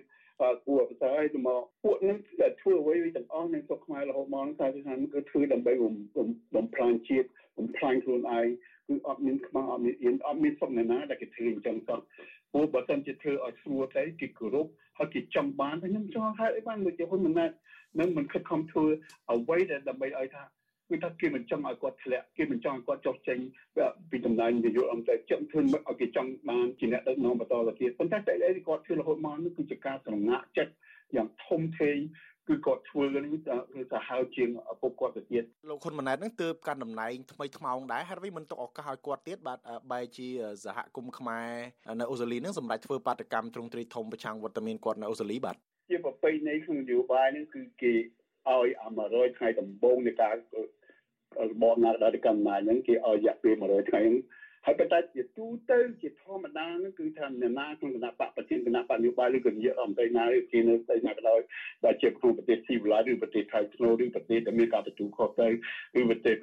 [0.67, 5.73] គួរប្រសើរហើយមកពួកនឹងដែលធ្វើអ្វីទាំងអស់នៅស្រុកខ្មែររហូតមកថាថាគឺធ្វើដើម្បី
[6.57, 7.27] បំផ្លាញជាតិ
[7.59, 8.47] បំផ្លាញខ្លួនឯង
[8.89, 11.99] គឺអត់មានខ្មាស់អត់មានអៀនអត់មានសុខណាដែលគេធ្វើអញ្ចឹងសោះ
[12.53, 14.67] ព្រោះបើសិនជាធ្វើឲ្យស្រួលទៅគេគោរព
[14.99, 17.51] ហើយគេចង់បានតែខ្ញុំចង់ហេតុអីបានដូចជាហ៊ុនម៉ាណែត
[18.01, 18.87] នឹងមិនខិតខំធ្វើ
[19.33, 20.45] អ្វីដែលដើម្បីឲ្យថា
[20.91, 23.39] គឺថាគេមិនចង់ឲ្យគាត់ធ្លាក់គេមិនចង់ឲ្យគាត់ចុះចេញ
[24.11, 30.73] ពីតំណែងនាយកអង្គការចឹងធ្វើមកឲ្យគេចង់បានជាអ្នកដឹកនាំបន្តទៅទៀតប៉ុន្តែតែអីគាត់ធ្វើរហូតមកនេះគឺជាការស្រងាក់ចិត្ត
[31.17, 31.99] យ៉ាងធំធេង
[32.49, 33.35] គឺគាត់ធ្វើនេះ
[33.75, 39.59] គឺសាហាវជាងឪពុកគាត់ទៅទៀតលោកហ៊ុនម៉ាណែតនឹងទើបកាន់តំណែងថ្មីថ្មោងដែរហើយវិញមិនទុកឱកាសឲ្យគាត់ទៀតបាទ
[39.91, 40.29] បែរជា
[40.65, 41.51] សហគមន៍ខ្មែរ
[41.99, 45.57] នៅអូស្ត្រាលីនឹងសម្រាប់ធ្វើបាតកម្មទ្រង់ទ្រីធំប្រឆាំងវត្តមានគាត់នៅអូស្ត្រាលីបាទ
[45.89, 50.35] ជាប្រពៃណីក្នុងនយោបាយនឹងគឺគេឲ្យអា100ថ្ងៃដំបូងនៃការ
[51.51, 54.17] របបណាដែលកម្មណាហ្នឹងគេឲ្យរយៈពេល100ថ្ងៃហ្នឹង
[54.65, 61.41] ហើយប៉ុន្តែជាទូទៅជាធម្មតាហ្នឹងគឺថាអ្នកណាក្នុងគណៈបកប្រធានគណៈបកនយោបាយឬក៏នាយករដ្ឋមន្ត្រីណាឬគេនៅស្អីណាក៏ដោយ
[61.85, 65.53] ដែលជាក្នុងប្រទេសស៊ីវិល័យឬប្រទេសថៃធ្នូឬប្រទេសដែលមានការទទួលខុសត្រូវ
[66.01, 66.35] ឬប្រទេស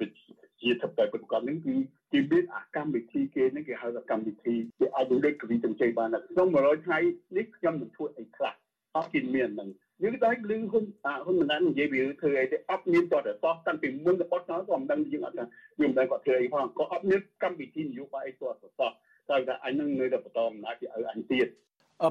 [0.62, 1.74] ជាធិបតេយ្យប្រកបហ្នឹងគឺ
[2.12, 6.98] គេមានអាកម្មវិធីគេហ្នឹងគេហៅថាកម្មវិធីគេអាចដូចកវិទាំងជ័យបានក្នុង100ថ្ងៃ
[7.36, 8.54] នេះខ្ញុំនឹងធ្វើអីខ្លះ
[8.96, 9.68] អត់គេមានហ្នឹង
[10.02, 10.84] យើងតែលឺហ៊ុន
[11.24, 15.44] ហ៊ុនម៉ាណែតនិយាយពីធ្វើអីទេអត់មានតតែសោះតាំងពីមុនទៅអត់ដល់ក៏មិនដឹងយើងអត់ថា
[15.80, 18.90] យើងមិនដឹងគាត់ធ្វើអីផងក៏អត់មានកម្មវិធីនយោបាយអីតតែសោះ
[19.30, 21.46] តែថាអញនឹងនៅតែបន្តអំណាចគេឲ្យអញទៀត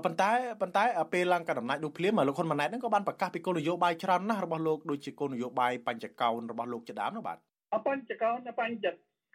[0.05, 0.31] ប៉ុន្តែ
[0.61, 0.83] ប៉ុន្តែ
[1.13, 7.37] ពេលឡើងកាន់អំណាចនោះភ្លាមលោកហ៊ុនម៉ាណែតហ្នឹងក៏បានប្រកាសពីគោលនយោបាយច្រើនណាស់របស់លោកដូចជាគោលនយោបាយបញ្ចកោណរបស់លោកជាដើមនោះបាទ
[7.75, 8.87] អបញ្ចកោណបញ្ច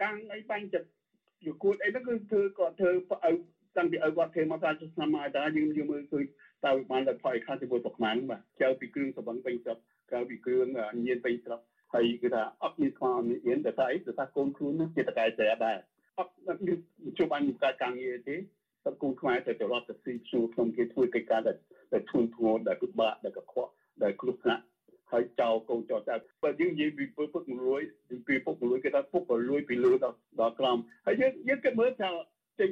[0.03, 0.75] កាំងអីបញ្ច
[1.47, 3.35] យុគួតអីហ្នឹងគឺធ្វើគាត់ធ្វើឲ្យ
[3.77, 6.25] តាំងពីឲ្យគាត់ធ្វើមកថាឆ្នាំមកតាយើងយើងមើលឃើញ
[6.67, 9.79] តើបានតែផលខ្លះជាមួយប្រមាណបាទចៅពីគ្រឿងសង្វឹងពេញស្រុក
[10.11, 10.67] ក្រៅពីគ្រឿង
[11.07, 11.61] ញៀនពេញស្រុក
[11.95, 15.77] ហើយគឺថាអត់មានខ្វល់មានអៀនតែថាអីតែថាកូនខ្លួននឹងជាតកែតែដែរ
[16.19, 16.33] អត់
[16.67, 16.79] មាន
[17.19, 18.37] ជួបបានការការងារទេ
[18.85, 21.41] តែគូខ្មែរតែទៅរត់ទៅស៊ីឈ្នួលក្នុងគេធ្វើកិច្ចការ
[21.93, 23.71] ដែលធ្ងន់ធ្ងរដែលពិបាកដែលកខ្វក់
[24.03, 24.63] ដែលគ្រោះថ្នាក់
[25.13, 27.81] ហើយចោលកូនចោលចៅបើយើងនិយាយពីពុកមួយលួយ
[28.29, 32.11] ពីពុកមួយលួយគេថាពុកក៏លួយពីលើដល់ដល់ក្រោមហើយយើងយើងគិតមើលថា
[32.59, 32.69] ចេញ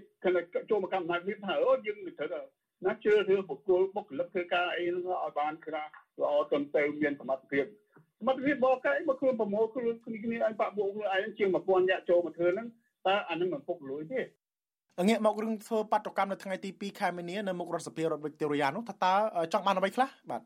[0.70, 2.40] ចូលមកកម្មណាត់នេះថាអូយើងត្រូវតែ
[2.86, 7.64] ណាជឿរឿងបុគ្គលបុគ្គលិកធ្វើការអីហ្នឹងឲ្យបានក្រាល្អត្រឹមត្រូវមានសមត្ថភាព
[8.20, 12.66] សមត្ថភាពបកកែមកខ្លួនប្រមូលខ្លួនគ្នាគ្នាឲ្យបាក់ពួកខ្លួនឯងជាង1000នាក់ចូលមកធ្វើហ្នឹង
[13.06, 14.20] តើអានឹងមិនពុកលួយទេ
[15.08, 19.14] ងាកមករឿងធ្វើបាតុកម្មនៅថ្ងៃទី2ខែមីនានៅមុខរដ្ឋសភារដ្ឋវិកតូរីយ៉ានោះថាតើ
[19.52, 20.42] ចង់បានអ្វីខ្លះបាទ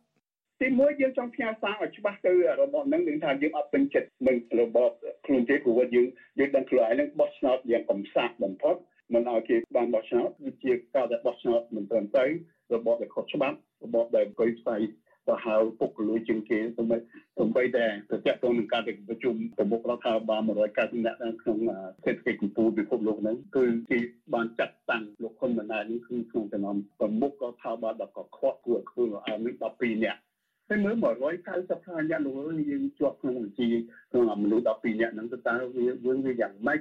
[0.62, 4.90] ទីមួយយើងចង់ផ្ញើសារឲ្យច្បាស់ទៅរបបហ្នឹងនឹងថាយើងអត់ពេញចិត្តនឹងរបប
[5.26, 6.06] ខ្លួនទេព្រោះយើង
[6.38, 8.76] យើងដឹងខ្លួនឯងនឹងបោះឆ្នោតយ៉ាងកំសាកបំផុត
[9.14, 12.30] មិនឲ្យគេបានបោះឆ្នោតគឺជាការដែលបោះឆ្នោតមិនត្រឹមត្រូវ
[12.74, 14.82] របបដែលខុសច្បាប់របបដែលអង្គុយផ្សាយ
[15.28, 17.00] ទៅហៅពុកលួយជាងគេទៅមិន
[17.38, 21.58] ទៅបីតែទៅតាក់ទងនឹងការប្រជុំប្រមុខរដ្ឋាភិបាល190នាក់ក្នុង
[22.04, 23.98] សេដ្ឋកិច្ចកម្ពុជាពិភពលោកហ្នឹងគឺគេ
[24.34, 30.20] បានចាត់តាំងលោកហ៊ុនម៉ាណែតនេះគឺក្នុងចំណោមប្រមុខរដ្ឋាភិបាលដល់កខ្វក់គួរខ្លួនឲ្យនឹង12នាក់
[30.68, 32.34] ហើយមើល190នាក់លោក
[32.70, 33.68] យើងជាប់ក្នុងវិជា
[34.10, 36.80] ក្នុងមនុស្ស12នាក់ហ្នឹងតើវាយើងវាយ៉ាងម៉េច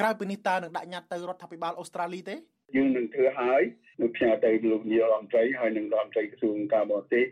[0.00, 2.34] ក្រៅពីនេះតើនឹងដាក់ញត្តិទៅរដ្ឋាភិបាលអូស្ត្រាលីទេ
[2.76, 3.62] យើងនឹងធ្វើហើយ
[4.00, 7.24] នឹងផ្ញើទៅលោកនាយករដ្ឋមន្ត្រីហើយនឹងរដ្ឋមន្ត្រីក្រសួងការបរទេស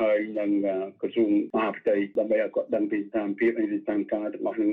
[0.00, 0.50] ហើយនឹង
[1.00, 4.70] ក្រសួងមហាផ្ទៃដើម្បីឲ្យគាត់ដឹងពីស្ថានភាពអីស្ថានភាពទាំងអស់នឹង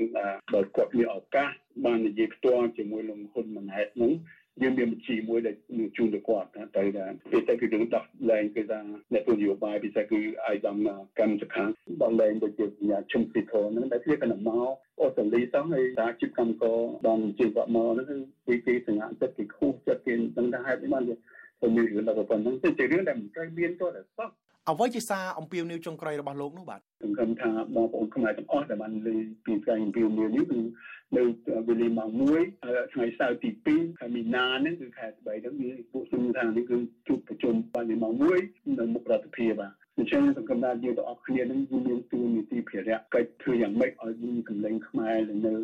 [0.54, 1.48] បើគាត់មានឱកាស
[1.84, 4.12] បាននិយាយផ្ទាល់ជាមួយលោកហ៊ុនម៉ាណែតនឹង
[4.62, 6.82] យើងមានបញ្ជីមួយដែលនឹងជូនទៅគាត់ណាតែ
[7.32, 8.80] ពេលទៅគឺរឿងដោះលែងគឺថា
[9.12, 10.76] អ្នកនយោបាយពិសេសគឺអាយដាម
[11.18, 11.64] កម្មសខា
[12.02, 14.68] ដោះលែងដូចជាញាជុំពីធនហ្នឹងដែលវាកណ្ដាមក
[15.00, 24.28] អូស្ត្រាលីសោះហើយថាជីវកម្មករបានជាគាត់មកហ្នឹងគឺពីពីសង្ហាចិត្តពីខុសចិត្តគេដឹងថាហេតុអីបានវាមានរឿងដល់ប៉ុណ្ណឹងទៅជារឿងដែលមិនត្រូវមានទៅតែសោះ
[24.70, 30.58] អ្វីជាសារអំពាវនាវចុងក្រោយរបស់លោកនោះបាទសង្ឃឹមថាបងប្អូនខ្មែរទាំងអស់ដែលបានលើពីការអំពាវនាវនេះគឺ
[31.14, 31.22] នៅ
[31.68, 32.10] វេលាម៉ោង
[32.56, 36.76] 1ថ្ងៃសៅរ៍ទី2ខែមីនានេះគឺខែ3ហ្នឹងវាពួកសំថានេះគឺ
[37.08, 38.14] ជួបប្រជុំបានម៉ោង
[38.46, 45.54] 1នៅមុខរដ្ឋាភិបាលអញ្ចឹងសង្គមដាយើងទាំងអស់គ្នានឹងមានទូនីតិភារៈកិច្ចធ្វើយ៉ាងម៉េចឲ្យមានកម្លាំងខ្មែរនៅ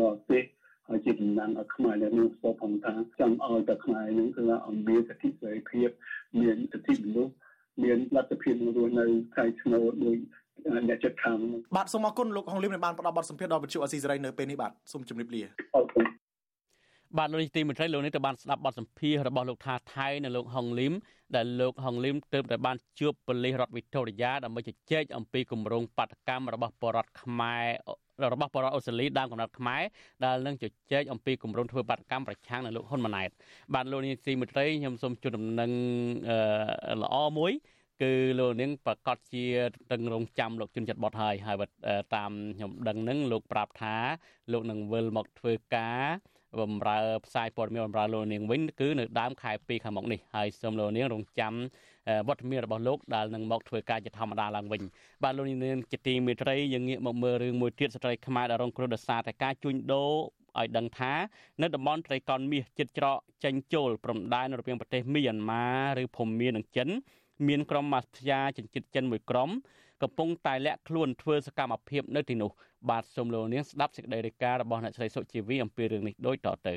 [0.00, 0.44] បរទេស
[0.88, 5.88] ហើយជាតំណាងឲ្យខ្មែរនៅក្នុងស្ពតផងថាចង់ឲ្យតែខ្មែរនឹងគឺឲ្យមានសិទ្ធិសេរីភាព
[6.40, 7.32] មានសិទ្ធិមនុស្ស
[7.82, 9.06] មានលទ្ធភាពរស់នៅ
[9.36, 10.16] ខៃឆ្នោតដោយ
[10.88, 11.38] អ្នកចិត្តខាង
[11.76, 15.42] បាទសូមអរគុណលោកហុងលឹមដែលបានផ្ដល់បទសម្ភាសន៍ដល់វិទ្យុអស៊ីសេរីនៅពេលនេះបាទសូមជម្រាបលា
[15.76, 16.04] អរគុណ
[17.18, 20.92] បាទលោកនាយទីមន្ត្រីលោកនេះទៅបានស្ដាប់បទសម្ភាសន៍របស់លោកថាថៃនិងលោកហុងលឹម
[21.36, 27.66] ដែលលោកហុងលឹមទើបតែបានជួបប៉ូលីសរដ្ឋវីតូរីយ៉ាដើម្បីជជែកអំពីគម្រោងបាតកម្មរបស់បរដ្ឋខ្មែរ
[28.32, 29.82] របស់បរដ្ឋអូស្ត្រាលីដើមកំណត់ខ្មែរ
[30.24, 33.30] ដែលនឹងជជែកអំពីគម្រោងធ្វើបាតកម្មប្រឆាំងនឹងលោកហ៊ុនម៉ាណែត
[33.74, 35.70] បាទលោកនាយទីមន្ត្រីខ្ញុំសូមជូនដំណឹង
[37.02, 37.52] ល្អមួយ
[38.02, 39.46] គឺលោកនាងប្រកាសជា
[39.92, 41.56] តឹងរងចាំលោកជនចិត្តបត់ហើយហើយ
[42.14, 43.96] តាមខ្ញុំដឹងនឹងលោកប្រាប់ថា
[44.52, 46.02] លោកនឹងវិលមកធ្វើការ
[46.60, 51.54] បំរើផ្សាយព័ត៌មានបំរើលោកនាងវិញគឺនៅដើមខែ2ខាងមុខនេះហើយសូមលោកនាងរងចាំ
[52.28, 54.82] វត្តមានរបស់លោកដែលនឹងមកធ្វើការជាធម្មតាឡើងវិញ
[55.22, 60.12] បាទលោកនាងជាទីមេត្រីយើងងាកមកមើលរឿងមួយទៀតស្ត្រីខ្មែរដែលរងគ្រោះដោយសារតែការជួញដូរ
[60.60, 61.12] ឲ្យដឹងថា
[61.62, 65.66] នៅតំបន់ត្រីកោណមាសជិតច្រកចេញចូលព្រំដែនរវាងប្រទេសមីយ៉ាន់ម៉ា
[66.02, 66.88] ឬភូមានិងចិន
[67.48, 69.50] មានក្រុមម៉ាហ្វ្យាចិញ្ចឹមចិនមួយក្រុម
[70.02, 72.50] កំពុងតែលាក់ខ្លួនធ្វើសកម្មភាពនៅទីនោះ
[72.90, 76.74] បាទសូមលោកនាងស្ដាប់សេចក្តីរាយការណ៍របស់អ្នកស្រីសុជីវីអំពីរឿងនេះដូចតទៅ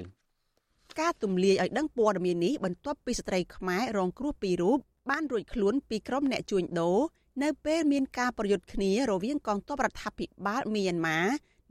[1.01, 4.77] ការទម្លាយឲ្យដឹងព័ត៌មាននេះបន្ទាប់ពីស្ត្រីខ្មែររងគ្រោះពីររូប
[5.09, 6.99] បានរួចខ្លួនពីក្រុមអ្នកជួញដូរ
[7.43, 11.19] នៅពេលមានការប្រយុទ្ធគ្នារវាងកងទ័ពរដ្ឋាភិបាលមីយ៉ាន់ម៉ា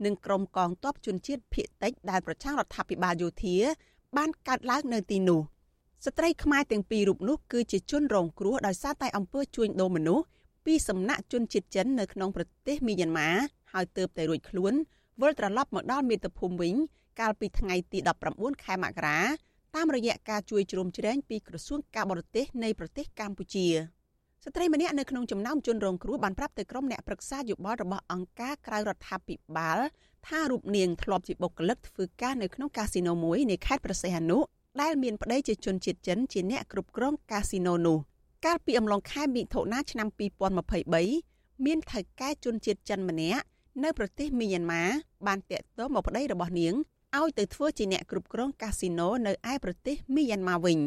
[0.05, 3.57] និងក្រុមកងទ័ពជនជាតិភៀតតិចដែលប្រឆាំងរដ្ឋាភិបាលយោធា
[4.17, 5.41] បានកើតឡើងនៅទីនោះ
[6.05, 10.25] ស្ត្រីខ្មែរទាំងពីររូបនោះគឺជាជនរងគ្រោះដោយសារតែអំពើជួញដូរមនុស្ស
[10.65, 13.29] ពីសំណាក់ជនជាតិចិននៅក្នុងប្រទេសមីយ៉ាន់ម៉ា
[13.73, 14.73] ហើយទើបតែរួចខ្លួន
[15.21, 16.73] វិលត្រឡប់មកដល់មាតុភូមិវិញ
[17.19, 17.99] កាលពីថ្ងៃទី
[18.31, 19.19] 19ខែមករា
[19.75, 23.67] តាមរយៈការជួយជ្រោមជ្រែងពីក្រសួងការបរទេសនៃប្រទេសកម្ពុជា
[24.43, 29.79] ស្ត្រីម្នាក់នៅក្នុងចំណោមជនរងគ្រោះបានប្រាប់ទៅក្រុមអ្នកប្រឹក្សាយោបល់របស់អង្គការក្រៅរដ្ឋាភិបាល
[30.27, 34.39] ថារូបនាងធ្លាប់ជាបុគ្គលិកធ្វើការនៅក្នុងកាស៊ីណូមួយនៃខេត្តប្រសេះអនុ
[34.81, 37.97] ដែលមានប្តីជាជនជាតិចិនជាអ្នកគ្រប់គ្រងកាស៊ីណូនោះ
[38.45, 40.07] កាលពីអំឡុងខែមិថុនាឆ្នាំ
[40.87, 43.43] 2023មានថៅកែជនជាតិចិនម្នាក់
[43.83, 44.83] នៅប្រទេសមីយ៉ាន់ម៉ា
[45.27, 46.73] បានតាក់ទងមកប្តីរបស់នាង
[47.17, 50.79] ឲ្យទៅធ្វើជាអ្នកគ្រប់គ្រងកាស៊ីណូនៅឯប្រទេសមីយ៉ាន់ម៉ាវិញ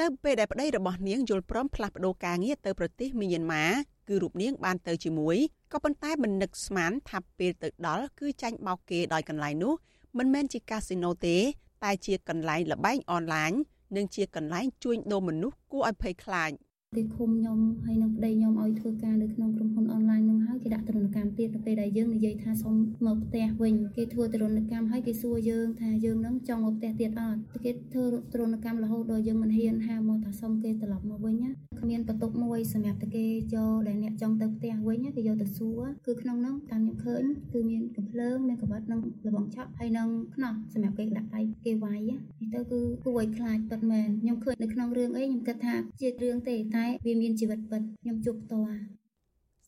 [0.00, 3.64] នៅពេលដែលប្តីរបស់នាងយល់ព្រមផ្លាស់ប្ដូរការងារទៅប្រទេសមីយ៉ាន់ម៉ា
[4.08, 5.36] គឺរូបនាងបានទៅជាមួយ
[5.72, 9.74] ក៏ប៉ុន្តែមិននឹកស្មានថាពេលទៅដល់គឺចាញ់បោកគេដោយកន្លែងនោះ
[10.18, 11.36] មិនមែនជាកាស៊ីណូទេ
[11.84, 13.52] តែជាកន្លែងលបែងអនឡាញ
[13.96, 16.50] និងជាកន្លែងជួញដូរមនុស្សគួរឲ្យភ័យខ្លាច។
[16.96, 22.74] គេឃុំខ្ញុំហើយនឹងប្តីខ្ញុំឲ្យធ្វើការនៅក្នុងក្រុមហ៊ុនអនឡាញនោះហើយគេដាក់ទរណកម្មទៀតទៅពេលដែលយើងនិយាយថាសុំ
[23.06, 37.22] មកផ្ទះវិញគេធ្វើទរណកម្មហើយគេសួរយើងថាយើងនឹងចង់មកផ្ទះទៀតអត់គេធ្វើទរណកម្មរហូតដល់យើងមិនហ៊ានហាមកថាសុំគេត្រឡប់មកវិញណាគ្មានបន្ទុកមួយសម្រាប់តែគេយកដែលអ្នកចង់ទៅផ្ទះវិញគេយកទៅសួរគឺក្នុងនោះតាមខ្ញុំឃើញ
[37.52, 42.18] គឺមានកំភ្លើងមានកង្វិតនិងលបងឆក់ហើយនឹងខ្នោះសម្រាប់គេដាក់ដៃគេវាយនេះ
[42.54, 48.80] ទៅគឺគួរឲ្យខ្លាចពិតមែនខ្ញុំឃើញនៅក្នុងរឿងអីខ្ញុំគិតថាជារឿងទេតែវាមានជីវិតពិតខ្ញុំជួបផ្ទាល់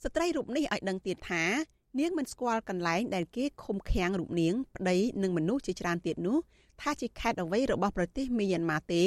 [0.03, 1.45] ស្ត្រីរូបនេះឲ្យដឹងទៀតថា
[1.99, 6.39] នាងមិនស្គាល់កន្លែងដែលគេឃុំឃាំងរូបនាងប្តីនិងមនុស្សជាច្រើនទៀតនោះ
[6.81, 9.03] ថាជាខេត្តអ្វីរបស់ប្រទេសមីយ៉ាន់ម៉ាទេ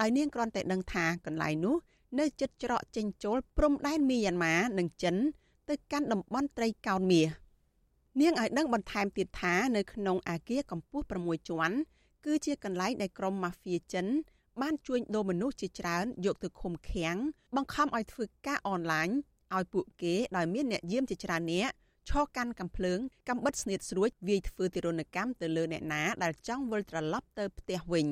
[0.00, 1.76] ដោយនាងគ្រាន់តែដឹងថាកន្លែងនោះ
[2.18, 5.16] នៅជិតច្រកចេញចូលព្រំដែនមីយ៉ាន់ម៉ានិងចិន
[5.68, 7.28] ទៅកាន់តំបន់ត្រីកោណមាស
[8.20, 11.76] នាងឲ្យដឹងបន្ថែមទៀតថានៅក្នុងអាគារកម្ពស់6ជាន់
[12.24, 14.06] គឺជាកន្លែងដែលក្រុមម៉ាហ្វៀចិន
[14.60, 17.16] បានជួញដូរមនុស្សជាច្រើនយកទៅឃុំឃាំង
[17.56, 19.08] បង្ខំឲ្យធ្វើការអនឡាញ
[19.56, 21.70] ឲ្យពួកគេដោយមានអ្នកយាមជាច្រើនអ្នក
[22.10, 22.98] ឈរកាន់កំភ្លើង
[23.28, 28.06] កំបិតស្នៀតស្រួចវាយធ្វើទរណកម្មទៅលើអ្នកណាដែលចង់វិលត្រឡប់ទៅផ្ទះវិញ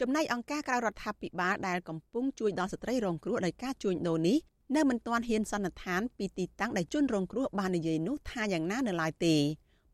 [0.00, 4.38] ចំណែកអង្គការក្រៅរដ្ឋាភិបាលដែលកំពុងជួយដល់ស្ត្រីរងគ្រោះដោយការជួញដូរនេះ
[4.76, 9.36] នៅមិនទាន់ហ៊ានសន្និដ្ឋានពីទីតាំងដែលជនរងគ្រោះបាននិយាយនោះថាយ៉ាងណានៅឡើយទេ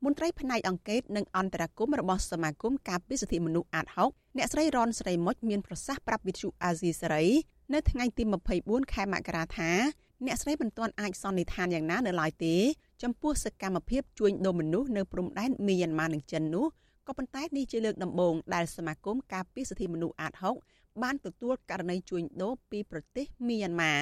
[0.05, 7.25] មន្ត្រីផ្នែកអង្គការនិងអន្តរកម្មរបស់សមាគមការពារសិទ្ធិមនុស្សអាត6អ្នកស្រីរនស្រីមុចមានប្រសាសន៍ប្រាប់វិទ្យុអាស៊ីសេរី
[7.73, 8.23] នៅថ្ងៃទី
[8.59, 9.71] 24ខែមករាថា
[10.27, 12.55] អ្នកស្រីមិនទាន់អាចសន្និដ្ឋានយ៉ាងណានៅឡើយទេ
[13.03, 16.67] ចំពោះសកម្មភាពជួញដូរមនុស្សនៅព្រំដែនមីយ៉ាន់ម៉ានិងចិននោះ
[17.07, 20.33] ក៏ប៉ុន្តែនេះជាលើកដំបូងដែលសមាគមការពារសិទ្ធិមនុស្សអាត
[20.67, 23.93] 6បានទទួលករណីជួញដូរពីប្រទេសមីយ៉ាន់ម៉ា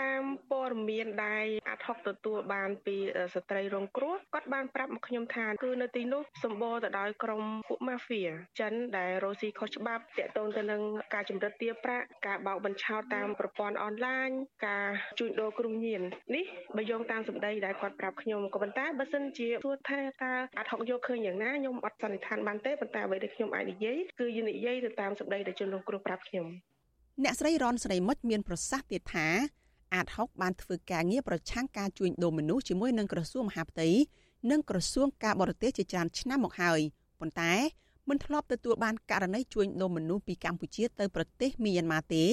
[0.00, 2.96] តាមព័ត៌មានដែលអាត់ហុកទទួលបានពី
[3.34, 8.22] ស្ត្រីរងគ្រោះគាត់បានប្រាប់មកខ្ញុំថាគឺនៅទីនោះសម្បូរទៅដោយក្រុមពួកម៉ាហ្វៀ
[8.60, 10.82] ចិនដែលរស់ស៊ីខុសច្បាប់តាក់ទងទៅនឹង
[11.14, 14.28] ការចម្រិតទារប្រាក់ការបោកបញ្ឆោតតាមប្រព័ន្ធអនឡាញ
[14.66, 14.88] ការ
[15.18, 16.02] ជួញដូរគ្រឿងញៀន
[16.34, 16.44] នេះ
[16.76, 26.46] បើយោងតាមសម្ដីដែលគាត់ប្រាប់ខ្ញុំក៏ប៉ុន្តែបើសិនជាសួរថាតើអាត់ហុកយកឃើញយ៉ាងណាខ្ញុំអត់សន្និដ្ឋានបានទេប៉ុន្តែអ្វីដែលខ្ញុំអាចនិយាយគឺយនិយាយទៅតាមសម្ដីដែលជនរងគ្រោះប្រាប់ខ្ញុំ
[27.24, 29.28] អ្នកស្រីរនស្រីមុចមានប្រសាសន៍ទៀតថា
[29.94, 33.88] អាត6បានធ្វើការងារប្រឆាំងការជួញដូរមនុស្សជាមួយនឹងក្រសួងមហាផ្ទៃ
[34.50, 36.80] និងក្រសួងការបរទេសជាច្រើនឆ្នាំមកហើយ
[37.20, 37.52] ប៉ុន្តែ
[38.08, 42.24] មិនធ្លាប់ទទួលបានករណីជួញដូរមនុស្សពីកម្ពុជាទៅប្រទេសមីយ៉ាន់ម៉ាទេ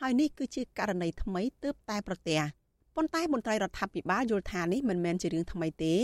[0.00, 2.40] ហើយនេះគឺជាករណីថ្មីទើបតែប្រទះ
[2.96, 5.94] ប៉ុន្តែមន្ត្រីរដ្ឋាភិបាលយល់ថានេះមិនមែនជារឿងថ្មីទេ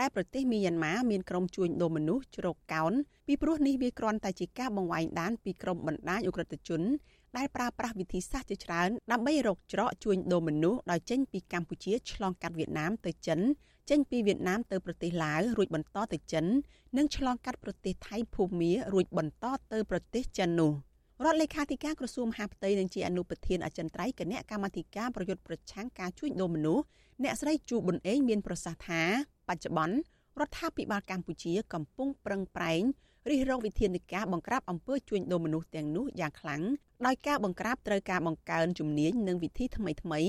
[0.00, 2.92] ដែលប្រទេសមីយ៉ាន់ម៉ាមានក្រុមជួញដូរមនុស្សជ្រកកោន
[3.26, 6.82] ពីព្រោះនេះវាគ្រាន់តែជាការបង្វែងដានពីក្រុមបណ្ដាញអ ுக ្រិតជន
[7.36, 13.40] ដែលប្រើប្រាស់វិធីសាស្ត្រជាច្រើនដើម្បីរកច្រកជួញដូរមនុស្សដោយចេញពីកម្ពុជាឆ្លងកាត់វៀតណាមទៅចិន
[13.90, 16.46] ចេញពីវៀតណាមទៅប្រទេសឡាវរួចបន្តទៅចិន
[16.96, 20.72] និងឆ្លងកាត់ប្រទេសថៃភូមារួចបន្តទៅប្រទេសចិននោះ
[21.24, 26.84] រដ្ឋលេខាធិការក្រសួងមហាផ្ទៃនិងជាអនុប្រធានអចិន្ត្រៃយ៍គណៈកម្មាធិការប្រយុទ្ធប្រឆាំងការជួញដូរមនុស្ស
[27.22, 29.02] អ្នកស្រីជូប៊ុនអេងមានប្រសាសន៍ថា
[29.48, 29.96] បច្ចុប្បន្ន
[30.40, 32.82] រដ្ឋាភិបាលកម្ពុជាកំពុងប្រឹងប្រែង
[33.30, 36.62] រិះរកវិធានការបង្ក្រាបអំពើជួញដូរមនុស្សទាំងនោះយ៉ាងខ្លាំង
[37.06, 40.20] ដោយការបង្ក្រាបត្រូវការបង្កើនជំនាញនិងវិធីថ្មីថ្មី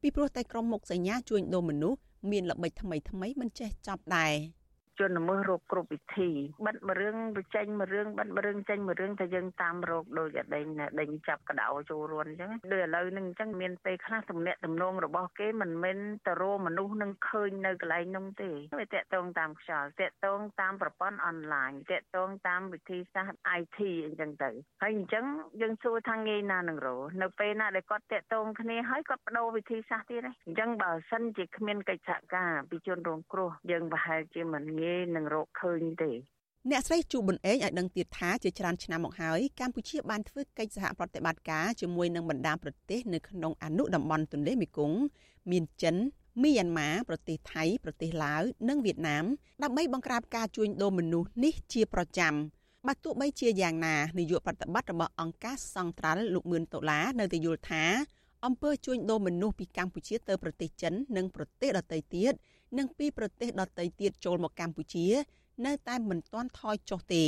[0.00, 1.98] ពីព្រោះតែក្រុមមុខសញ្ញាជួញដូរមនុស្ស
[2.30, 4.32] មានល្បិចថ្មីថ្មីមិនចេះចប់ដែរ។
[5.00, 6.30] ជនល្មើសរកគ្រប់វិធី
[6.66, 10.66] បិទមួយរឿងទៅចេញមួយរឿងបិទមួយរឿងចេញមួយរឿងតែយើងតាមរកដូចអដេញ
[11.00, 24.50] ដេញចាប់កដោចូលរួនអញ្ចឹងដូចឥឡូវហ្នឹងអញ្ចឹងមានពេលខ្លះទំនាក់ទំនងរបស់គេមិនមែនទៅរមនុស្សនឹងឃើញនៅកន្លែងនោះទេវាតាក់ទងតាមខ្យល់តាក់ទងតាមប្រព័ន្ធអនឡាញតាក់ទងតាមវិធីសាស្ត្រ IT អញ្ចឹងទៅ
[24.82, 25.24] ហើយអញ្ចឹង
[25.60, 26.88] យើងសួរថាងាយណានឹងរ
[27.22, 36.12] នៅពេលណាដែលគាត់តាក់ទងគ្នាហើយគាត់បដូរវិធីសាស្ត្រទៀតអញ្ចឹងបើសិនជាគ្មានកិច្ចសហការពីជនរងគ្រោះយើងប្រហែលជាមិនងាយនឹងរកឃើញទេ
[36.70, 44.98] អ្នកស្រីជូប៊ុនអេងឲ្យដឹងទៀតថាជាច្រើនឆ្នាំមកហើយកម្ពុជាបានធ្វើកិច្ចសហប្រតិបត្តិការជាមួយនឹងបណ្ដាប្រទេសនៅក្នុងអនុតំបន់ទន្លេមេគង្គ
[45.50, 45.96] មានចិន
[46.42, 49.24] មីយ៉ាន់ម៉ាប្រទេសថៃប្រទេសឡាវនិងវៀតណាម
[49.62, 52.34] ដើម្បីបង្ក្រាបការជួញដូរមនុស្សនេះជាប្រចាំ
[52.86, 57.84] បើទោះបីជាយ៉ាងណានាយកប្រតិបត្តិរបស់អង្គការសង្ត្រាល់លោកមឿនដុល្លារនៅតែយល់ថា
[58.46, 62.32] អំពើជួញដូរមនុស្សពីកម្ពុជាទៅប្រទេសចិននិងប្រទេសដទៃទៀត
[62.78, 65.06] និងពីប្រទេសដទៃទៀតចូលមកកម្ពុជា
[65.66, 67.24] នៅតែមិនទាន់ថយចុះទេ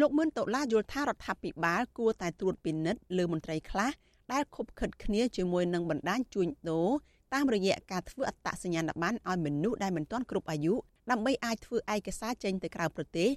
[0.00, 3.90] លោកមឿនដុល្លារយល់ថារដ្ឋាភិបាលគួរតែត្រួតពិនិត្យលើមន្ត្រីខ្លះ
[4.32, 6.90] ដែលខົບខិតគ្នាជាមួយនឹងបណ្ដាញជួញដូរ
[7.34, 10.74] តាមរយៈការធ្វើអត្តសញ្ញាណប័ណ្ណឲ្យមនុស្សដែលមិនទាន់គ្រប់អាយុ
[11.10, 13.28] ដើម្បីអាចធ្វើឯកសារចេញទៅក្រៅប្រទេស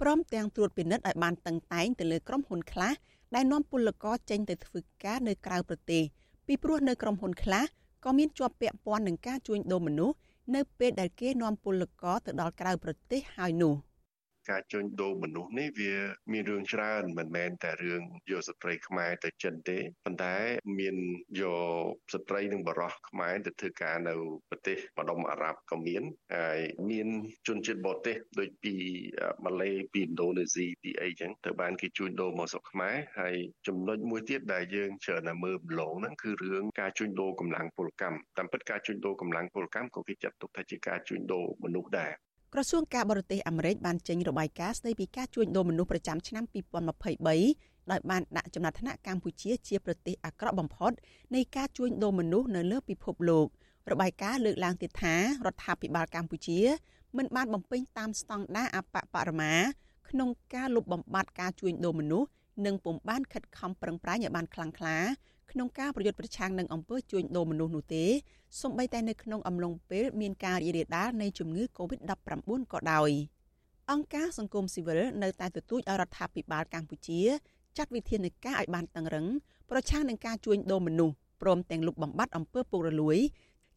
[0.00, 2.92] ព្រមទាំងត្រួតពិនិត្យឲ្យបានតឹងតែងទៅលើក្រុមហ៊ុនខ្លះ
[3.34, 6.02] ដែលនាំពលករចេញទៅធ្វើការនៅក្រៅប្រទេស
[6.46, 7.64] ពីព្រោះនៅក្រុមហ៊ុនខ្លះ
[8.04, 10.16] ក៏មានជាប់ពាក់ព័ន្ធនឹងការជួញដូរមនុស្ស
[10.54, 13.74] នៅពេលដែលគេនាំពលករទៅដល់ក្រៅប្រទេសហើយនោះ។
[14.50, 15.94] ការជួញដូរមនុស្សនេះវា
[16.32, 20.34] មានរឿងច្រើនមិនមែនតែរឿងយកស្ត្រីខ្មែរទៅចិនទេប៉ុន្តែ
[20.78, 20.96] មាន
[21.40, 21.42] យ
[21.80, 21.84] ក
[22.14, 24.14] ស្ត្រីនិងបរោះខ្មែរទៅធ្វើការនៅ
[24.50, 26.02] ប្រទេសបណ្ដុំអារ៉ាប់ក៏មាន
[26.36, 27.08] ហើយមាន
[27.48, 28.74] ជនជាតិបរទេសដូចពី
[29.44, 33.36] ម៉ាឡេពីឥណ្ឌូនេស៊ីពីអីចឹងទៅបានគេជួញដូរមកស្រុកខ្មែរហើយ
[33.66, 42.12] ចំណុចមួយទៀតដែលយើងច្រើនតែមើលម្លងហ្នឹងគឺរឿងការជួញដូរកម្លាំងពលកម្មតាមពិតការជួញដូរកម្លាំងពលកម្មក៏គេចាត់ទុកថាជាការជួញដូរមនុស្សដែរ
[42.56, 46.44] ក្រសួងការបរទេសអាមេរិកបានចេញរបាយការណ៍ស្តីពីការជួញដូរមនុស្សប្រចាំឆ្នាំ
[47.18, 50.92] 2023ដោយបានដាក់ចំណាត់ថ្នាក់កម្ពុជាជាប្រទេសអាក្រក់បំផុត
[51.34, 53.46] នៃការជួញដូរមនុស្សនៅលើពិភពលោក
[53.90, 55.14] របាយការណ៍លើកឡើងទៀតថា
[55.46, 56.60] រដ្ឋាភិបាលកម្ពុជា
[57.16, 59.54] មិនបានបំពេញតាមស្តង់ដារអបបរមា
[60.08, 62.28] ក្នុងការលុបបំបាត់ការជួញដូរមនុស្ស
[62.66, 64.98] និងពុំបានខិតខំប្រឹងប្រែងឲ្យបានខ្លាំងក្លា
[65.50, 68.04] ក្នុងការប្រយុទ្ធប្រឆាំងនឹងអំពើជួញដូរមនុស្សនោះទេ
[68.60, 73.10] សូម្បីតែនៅក្នុងអំឡុងពេលមានការរីករាលដាលនៃជំងឺ Covid-19 ក៏ដោយ
[73.90, 77.20] អង្គការសង្គមស៊ីវិលនៅតែទទូចឲ្យរដ្ឋាភិបាលកម្ពុជា
[77.76, 79.26] ចាត់វិធានការឲ្យបានតឹងរឹង
[79.70, 83.18] ប្រឆាំងនឹងការជួញដូរមនុស្សព្រមទាំងលុបបំបាត់អំពើពុករលួយ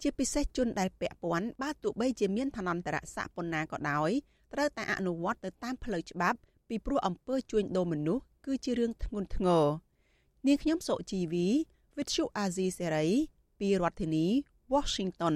[0.01, 4.09] ជាពិសេសជនដែលពាក់ព័ន្ធបើទោះបីជាមានឋានន្តរស័ក្តិប៉ុណ្ណាក៏ដោយ
[4.53, 6.37] ត្រូវតែអនុវត្តទៅតាមផ្លូវច្បាប់
[6.69, 9.65] ពីព្រោះអំពើជួញដូរមនុស្សគឺជារឿងធ្ងន់ធ្ងរ
[10.47, 11.47] នាងខ្ញុំសុជីវី
[11.95, 13.09] With you Azizi Serai
[13.59, 14.27] ពីរដ្ឋធានី
[14.73, 15.35] Washington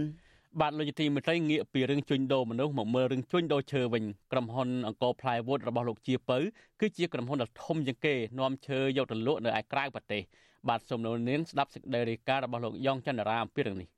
[0.62, 6.38] បាទលោកទីមេត្រីងាកពីរឿងជួញដូរមនុស្សមកមើលរឿងជួញដូរឈើវិញក្រុមហ៊ុនអង្គរ Plywood របស់លោកជាពៅ
[6.80, 10.22] គឺជាក្រុមហ៊ុនដ៏ធំជាងគេនាំឈើយកទៅលក់នៅឯក្រៅប្រទេស
[10.68, 13.90] បាទសូមលោកនាងស្ដាប់សេចក្តីរាយការណ៍របស់លោកយ៉ងច័ន្ទរាអំពីរឿងនេះ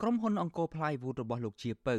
[0.00, 1.96] ក្រុមហ៊ុនអង្គរ Plywood របស់លោកជាពៅ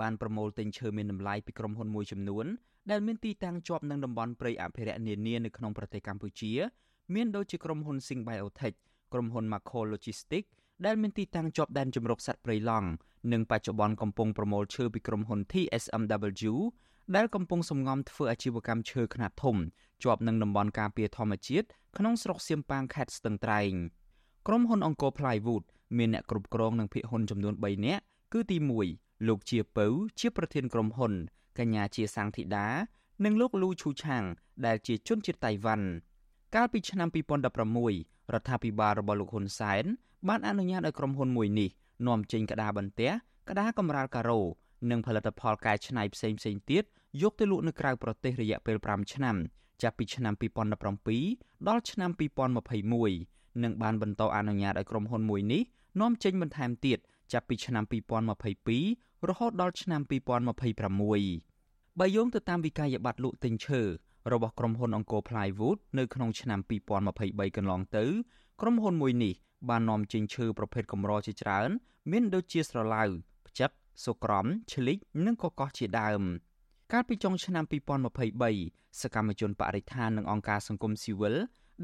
[0.00, 2.46] បានប្រមូលទិញឈើមានតម្លៃពីក្រុមហ៊ុនមួយចំនួន
[2.90, 6.52] ដែលមានទីតាំងជាប់នឹងតំបន់ព្រៃអភិរក្សនានានៅក្នុងប្រទេសកម្ពុជា
[7.14, 8.76] មានដូចជាក្រុមហ៊ុន Sing Biotech
[9.12, 10.50] ក្រុមហ៊ុន Macro Logistics
[10.86, 12.88] ដែលមានទីតាំងជាប់ដែនជម្រកសត្វព្រៃឡង់
[13.32, 16.54] និងបច្ចុប្បន្នកំពុងប្រមូលឈើពីក្រុមហ៊ុន TSMW
[17.16, 19.56] ដែលកំពុងសម្ងំធ្វើអាជីវកម្មឈើខ្នាតធំ
[20.02, 21.66] ជាប់នឹងតំបន់ការពារធម្មជាតិ
[21.98, 23.72] ក្នុងស្រុកសៀមប៉ាងខេត្តស្ទឹងត្រែង
[24.46, 25.64] ក្រុមហ៊ុនអង្គរ Plywood
[25.98, 28.02] មានអ្នកគ្រប់គ្រងនិងភាគហ៊ុនចំនួន3នាក់
[28.32, 28.56] គឺទី
[28.92, 29.86] 1លោកជាពៅ
[30.20, 31.12] ជាប្រធានក្រុមហ៊ុន
[31.58, 32.66] កញ្ញាជាសាំងធីតា
[33.24, 34.24] និងលោកលូឈូឆាង
[34.66, 35.86] ដែលជាជនជាតិតៃវ៉ាន់
[36.54, 39.84] កាលពីឆ្នាំ2016រដ្ឋាភិបាលរបស់លោកហ៊ុនសែន
[40.28, 41.70] បានអនុញ្ញាតឲ្យក្រុមហ៊ុនមួយនេះ
[42.06, 43.10] នាំចេញក្តារបន្ទះ
[43.48, 44.40] ក្តារកម្រាលការ៉ូ
[44.90, 46.38] និងផលិតផលកែច្នៃផ្សេងៗ
[46.70, 46.84] ទៀត
[47.22, 49.36] យកទៅលក់នៅក្រៅប្រទេសរយៈពេល5ឆ្នាំ
[49.82, 50.34] ចាប់ពីឆ្នាំ
[51.00, 52.10] 2017ដល់ឆ្នាំ
[52.90, 55.62] 2021និងបានបន្តអនុញ្ញាតឲ្យក្រុមហ៊ុនមួយនេះ
[56.00, 56.98] នាំចេញបន្ថែមទៀត
[57.32, 57.84] ចាប់ពីឆ្នាំ
[58.56, 63.82] 2022រហូតដល់ឆ្នាំ2026បើយោងទៅតាមវិក័យប័ត្រលក់ទិញឈើ
[64.32, 66.60] របស់ក្រុមហ៊ុនអង្គរ Plywood នៅក្នុងឆ្នាំ
[67.08, 68.04] 2023កន្លងទៅ
[68.60, 69.34] ក្រុមហ៊ុនមួយនេះ
[69.68, 71.70] បាននាំចេញឈើប្រភេទកម្រជាច្រើន
[72.10, 73.04] មានដូចជាស្រឡៅ
[73.48, 73.70] ផ្ចិត
[74.04, 76.22] សូក្រំឈ្លិចនិងកកោះជាដើម
[76.92, 77.64] កាលពីចុងឆ្នាំ
[78.32, 81.34] 2023សកម្មជនបរិស្ថាននិងអង្គការសង្គមស៊ីវិល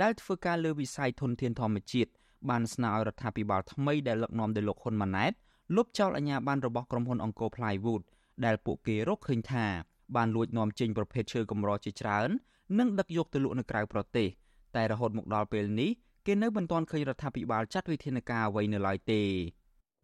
[0.02, 2.10] ដែលធ្វើការលើវិស័យធនធានធម្មជាតិ
[2.50, 5.32] បានស្នើឲ្យរដ្ឋាភិបាលថ្មីដែលដឹកនាំដោយលោកហ៊ុនម៉ាណែត
[5.76, 8.02] លុបចោលអាជ្ញាប័ណ្ណរបស់ក្រុមហ៊ុនអង្គរ Plywood
[8.44, 9.66] ដែលពួកគេរកឃើញថា
[10.16, 12.28] បានលួចនាំចេញប្រភេទឈើកម្រជាច្រើន
[12.78, 14.28] និងដឹកយកទៅលក់នៅក្រៅប្រទេស
[14.76, 15.90] តែរហូតមកដល់ពេលនេះ
[16.26, 19.22] គេនៅមិនទាន់ឃើញរដ្ឋាភិបាលចាត់វិធានការអ្វីនៅឡើយទេ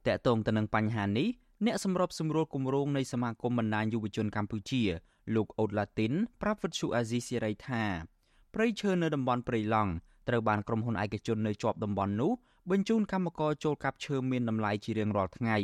[0.07, 1.29] តកតងទៅនឹងបញ្ហានេះ
[1.67, 4.83] អ្នកសម្របសម្រួលគម្រោងនៃសមាគមបណ្ដាញយុវជនកម្ពុជា
[5.35, 6.13] លោកអូតឡាទីន
[6.43, 7.83] ប្រាប់វិទ្យុអាស៊ីសេរីថា
[8.55, 9.93] ព្រៃឈើនៅតំបន់ព្រៃឡង់
[10.29, 12.33] ត្រូវបានក្រុមហ៊ុនឯកជននៅជាប់តំបន់នោះ
[12.71, 15.57] បញ្ជូនកម្មករចូលកាប់ឈើមានតម្លៃជារៀងរាល់ថ្ងៃ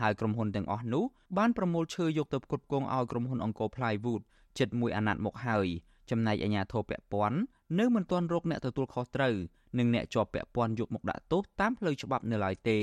[0.00, 1.04] ហើយក្រុមហ៊ុនទាំងអស់នោះ
[1.38, 4.22] បានប្រមូលឈើយកទៅផ្គត់ផ្គង់ឲ្យក្រុមហ៊ុនអង្គរ Plywood
[4.58, 5.66] ជិតមួយអាណត្តិមកហើយ
[6.10, 7.38] ចំណែកអាជ្ញាធរពាក់ព័ន្ធ
[7.78, 9.34] នៅមិនទាន់រកអ្នកទទួលខុសត្រូវ
[9.78, 12.78] និងអ្នកជាប់ពាក់ព័ន្ធយកមកដាក់ទោសតាមផ្លូវច្បាប់នៅឡើយទេ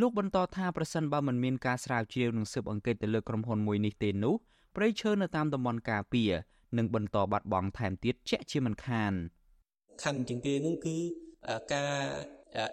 [0.00, 4.34] លោកបន្តថាប្រសិនបើមិនមានការស្រាវជ្រាវនិងស៊ើបអង្កេតទៅលើក្រុមហ៊ុនមួយនេះទេនោះ
[4.76, 6.32] ព្រៃឈើនៅតាមតំបន់ការពារ
[6.78, 9.12] នឹងបន្តបាត់បង់ថែមទៀតជាក់ជាមិនខាន
[10.02, 10.96] ខណ្ឌជាងគេនឹងគឺ
[11.74, 11.96] ការ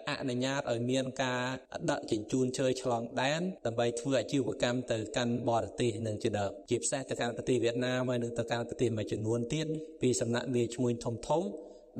[0.08, 1.42] អនុញ្ញាតឲ្យមានការ
[1.90, 9.66] ដឹកជញ្ជូនឈើឆ្លងដែនដើម្បីធ្វើអាជីវកម្មទៅកាន់បរទេសនឹងជាដើមជាពិសេសទៅកាន់ប្រទេសវៀតណាមហើយនិងទៅកាន់ប្រទេសមួយចំនួនទៀត
[10.02, 11.42] ពីសំណាក់លាឈ្មោះធំធំ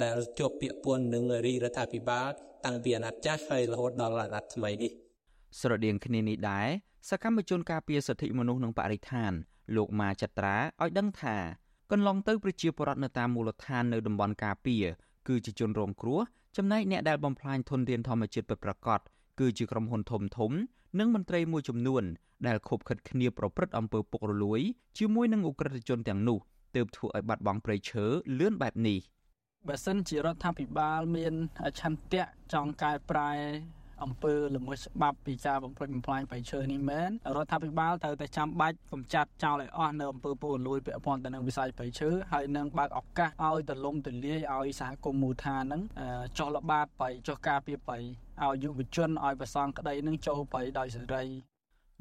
[0.03, 2.29] ដែលជាប់ពាក្យពន្ធនឹងរាជរដ្ឋាភិបាល
[2.65, 4.91] តាំងពីអាណត្តិចាស់ហើយរហូតដល់អាណត្តិថ្មីនេះ
[5.61, 6.69] ស្រដៀងគ្នានេះដែរ
[7.09, 9.33] សកម្មជនការពារសិទ្ធិមនុស្សនិងបរិស្ថាន
[9.77, 11.37] លោកម៉ាចត្រាឲ្យដឹងថា
[11.91, 14.85] កន្លងទៅប្រជាពលរដ្ឋនៅតាមមូលដ្ឋាននៅតំបន់ការពារ
[15.29, 16.21] គឺជាជនរងគ្រោះ
[16.57, 19.01] ចំណែកអ្នកដែលបំផ្លាញធនធានធម្មជាតិពិតប្រាកដ
[19.41, 20.53] គឺជាក្រុមហ៊ុនធំធំ
[20.99, 22.05] និងមន្ត្រីមួយចំនួន
[22.47, 24.61] ដែលខົບខិតគ្នាប្រព្រឹត្តអំពើពុករលួយ
[24.99, 26.39] ជាមួយនឹងអ ுக ្រិតជនទាំងនោះ
[26.75, 28.05] ទើបធ្វើឲ្យបាត់បង់ព្រៃឈើ
[28.39, 28.99] លឿនបែបនេះ
[29.69, 31.35] បើសិនជារដ្ឋាភិបាលមាន
[31.81, 33.31] ឆន្ទៈចង់កែប្រែ
[34.05, 45.83] អំពើល្មើសច្បាប់ពីការបំផ្លិចបំផ្លាញបៃឈើនេះមែនរដ្ឋាភិបាលត្រូវតែចាំបាច់កម្ចាត់ចោលឲ្យអស់នៅអំពើពុករលួយពាក់ព័ន្ធទៅនឹងវិស័យបៃឈើហើយនឹងបើកឱកាសឲ្យទលំទលាយឲ្យសហគមន៍មូលដ្ឋានហ្នឹង
[46.39, 51.25] ចុះល្បាតបៃចុះការពារបៃឲ្យយុវជនឲ្យប្រសងក្តីនឹងចូលបៃដោយសេរី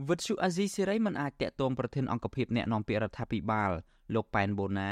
[0.10, 3.72] វិទ្យុអាស៊ីសេរីមិនអាចតាក់ទងប្រធានអង្គភិបអ្នកនាំពាក្យរដ្ឋាភិបាល
[4.16, 4.92] លោកប៉ែនបូណា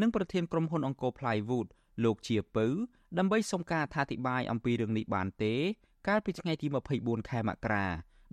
[0.00, 1.68] និងប្រធានក្រុមហ៊ុនអង្គរ Plywood
[2.04, 2.66] លោកជាពៅ
[3.18, 5.54] ដើម្បីសុំការអធិប្បាយអំពីរឿងនេះបានទេ
[6.08, 6.66] កាលពីថ្ងៃទី
[6.98, 7.86] 24ខែមករា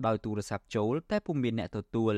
[0.06, 2.16] ដោយទូរស័ព្ទចូលតែពុំមានអ្នកទទួល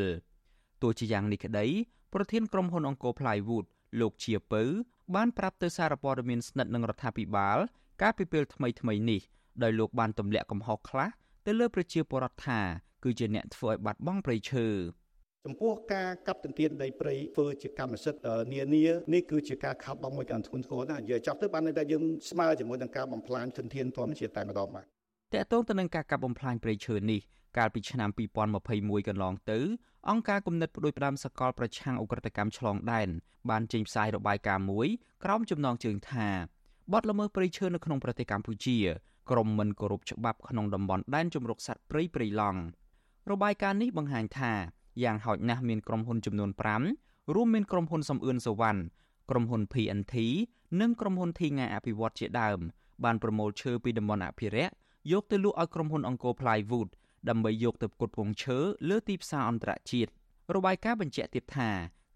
[0.82, 1.66] ទោះជាយ៉ាងនេះក្តី
[2.14, 3.66] ប្រធានក្រុមហ៊ុនអង្គរ Plywood
[4.00, 4.64] លោកជាពៅ
[5.16, 7.58] បានប្រាប់ទៅសារព័ត៌មានស្និទ្ធនឹងរដ្ឋាភិបាល
[8.02, 9.22] កាលពីពេលថ្មីថ្មីនេះ
[9.64, 11.10] ដោយលោកបានទម្លាក់កំហុសខ្លះ
[11.46, 12.60] ទៅលើប្រជាពលរដ្ឋថា
[13.04, 14.68] គឺជាអ្នកធ្វើឲ្យបាត់បង់ព្រៃឈើ
[15.48, 18.22] ចំពោះការកាប់ទន្ទ្រានដីព្រៃធ្វើជាកម្មសិទ្ធិ
[18.54, 18.84] នានា
[19.14, 27.22] នេះគឺជាការខាត់បងមួយកាន់ធ្ងន់ធ្ងរណាស់និយាយចប់ទៅបានតែយើងស្មើជាមួយនឹងការបំផ្លាញធនធានធម្មជាតិតែម្ដងបាទតកតងទៅនឹងការកាប់បំផ្លាញព្រៃឈើនេះ
[27.58, 28.10] កាលពីឆ្នាំ
[28.58, 29.60] 2021កន្លងទៅ
[30.10, 33.10] អង្គការគំនិតផ្ដួចផ្ដើមសកលប្រឆាំងអ ுக ្រិតកម្មឆ្លងដែន
[33.50, 34.88] បានចេញផ្សាយរបាយការណ៍មួយ
[35.24, 36.28] ក្រោមចំណងជើងថា
[36.94, 38.78] បទល្មើសព្រៃឈើនៅក្នុងប្រទេសកម្ពុជា
[39.32, 42.60] ក្រមមិនគោរពច្បាប់ក្នុងតំបន់ដែនជម្រកសត្វព្រៃព្រៃឡង់
[43.32, 44.54] របាយការណ៍នេះបង្ហាញថា
[45.04, 46.50] យ៉ាងហោចណាស់មានក្រុមហ៊ុនចំនួន
[46.92, 48.82] 5រួមមានក្រុមហ៊ុនសំអឿនសវណ្ណ
[49.30, 50.16] ក្រុមហ៊ុន PNT
[50.82, 52.60] និងក្រុមហ៊ុនធីងាអភិវឌ្ឍជាដើម
[53.04, 54.74] បានប្រមូលឈើពីតំបន់អភិរក្ស
[55.12, 56.90] យកទៅលក់ឲ្យក្រុមហ៊ុនអង្គរ Plywood
[57.30, 58.58] ដើម្បីយកទៅផ្គត់ផ្គង់ឈើ
[58.90, 60.12] លើទីផ្សារអន្តរជាតិ
[60.56, 61.70] របាយការណ៍បញ្ជាក់ទៀតថា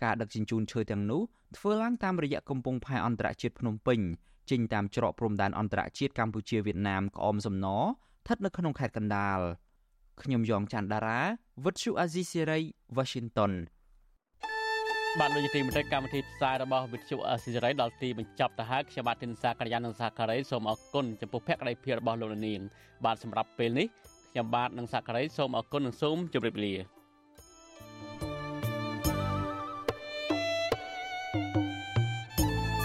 [0.04, 1.22] ការដឹកជញ្ជូនឈើទាំងនោះ
[1.58, 4.00] ធ្វើឡើងតាមរយៈកំពង់ផែអន្តរជាតិភ្នំពេញ
[4.50, 9.40] ចេញតាមច្រកព្រំដែនអន្តរជាតិកម្ពុជាវៀតណាមក្អមសំណស្ថិតនៅក្នុងខេត្តកណ្ដាល
[10.24, 11.20] ខ្ញុំយ៉ងច័ន្ទដារា
[11.66, 12.60] វិទ្យុអាស៊ីសេរី
[12.98, 13.52] Washington
[15.20, 22.62] បាទលោកទីមន្ត្រីកម្មវិធីផ្សាយរបស់វិទ្យុអស៊ីសេរីដល់ទីបញ្ចប់ទៅហើយខ្ញុំបាទទីនសាករិយានិងសាការីសូមអរគុណចំពោះភក្ដីភាពរបស់លោកនាង
[23.06, 23.88] បាទសម្រាប់ពេលនេះ
[24.32, 26.74] ខ្ញុំបាទនិងសាការីសូមអរគុណនិងសូមជម្រាបលា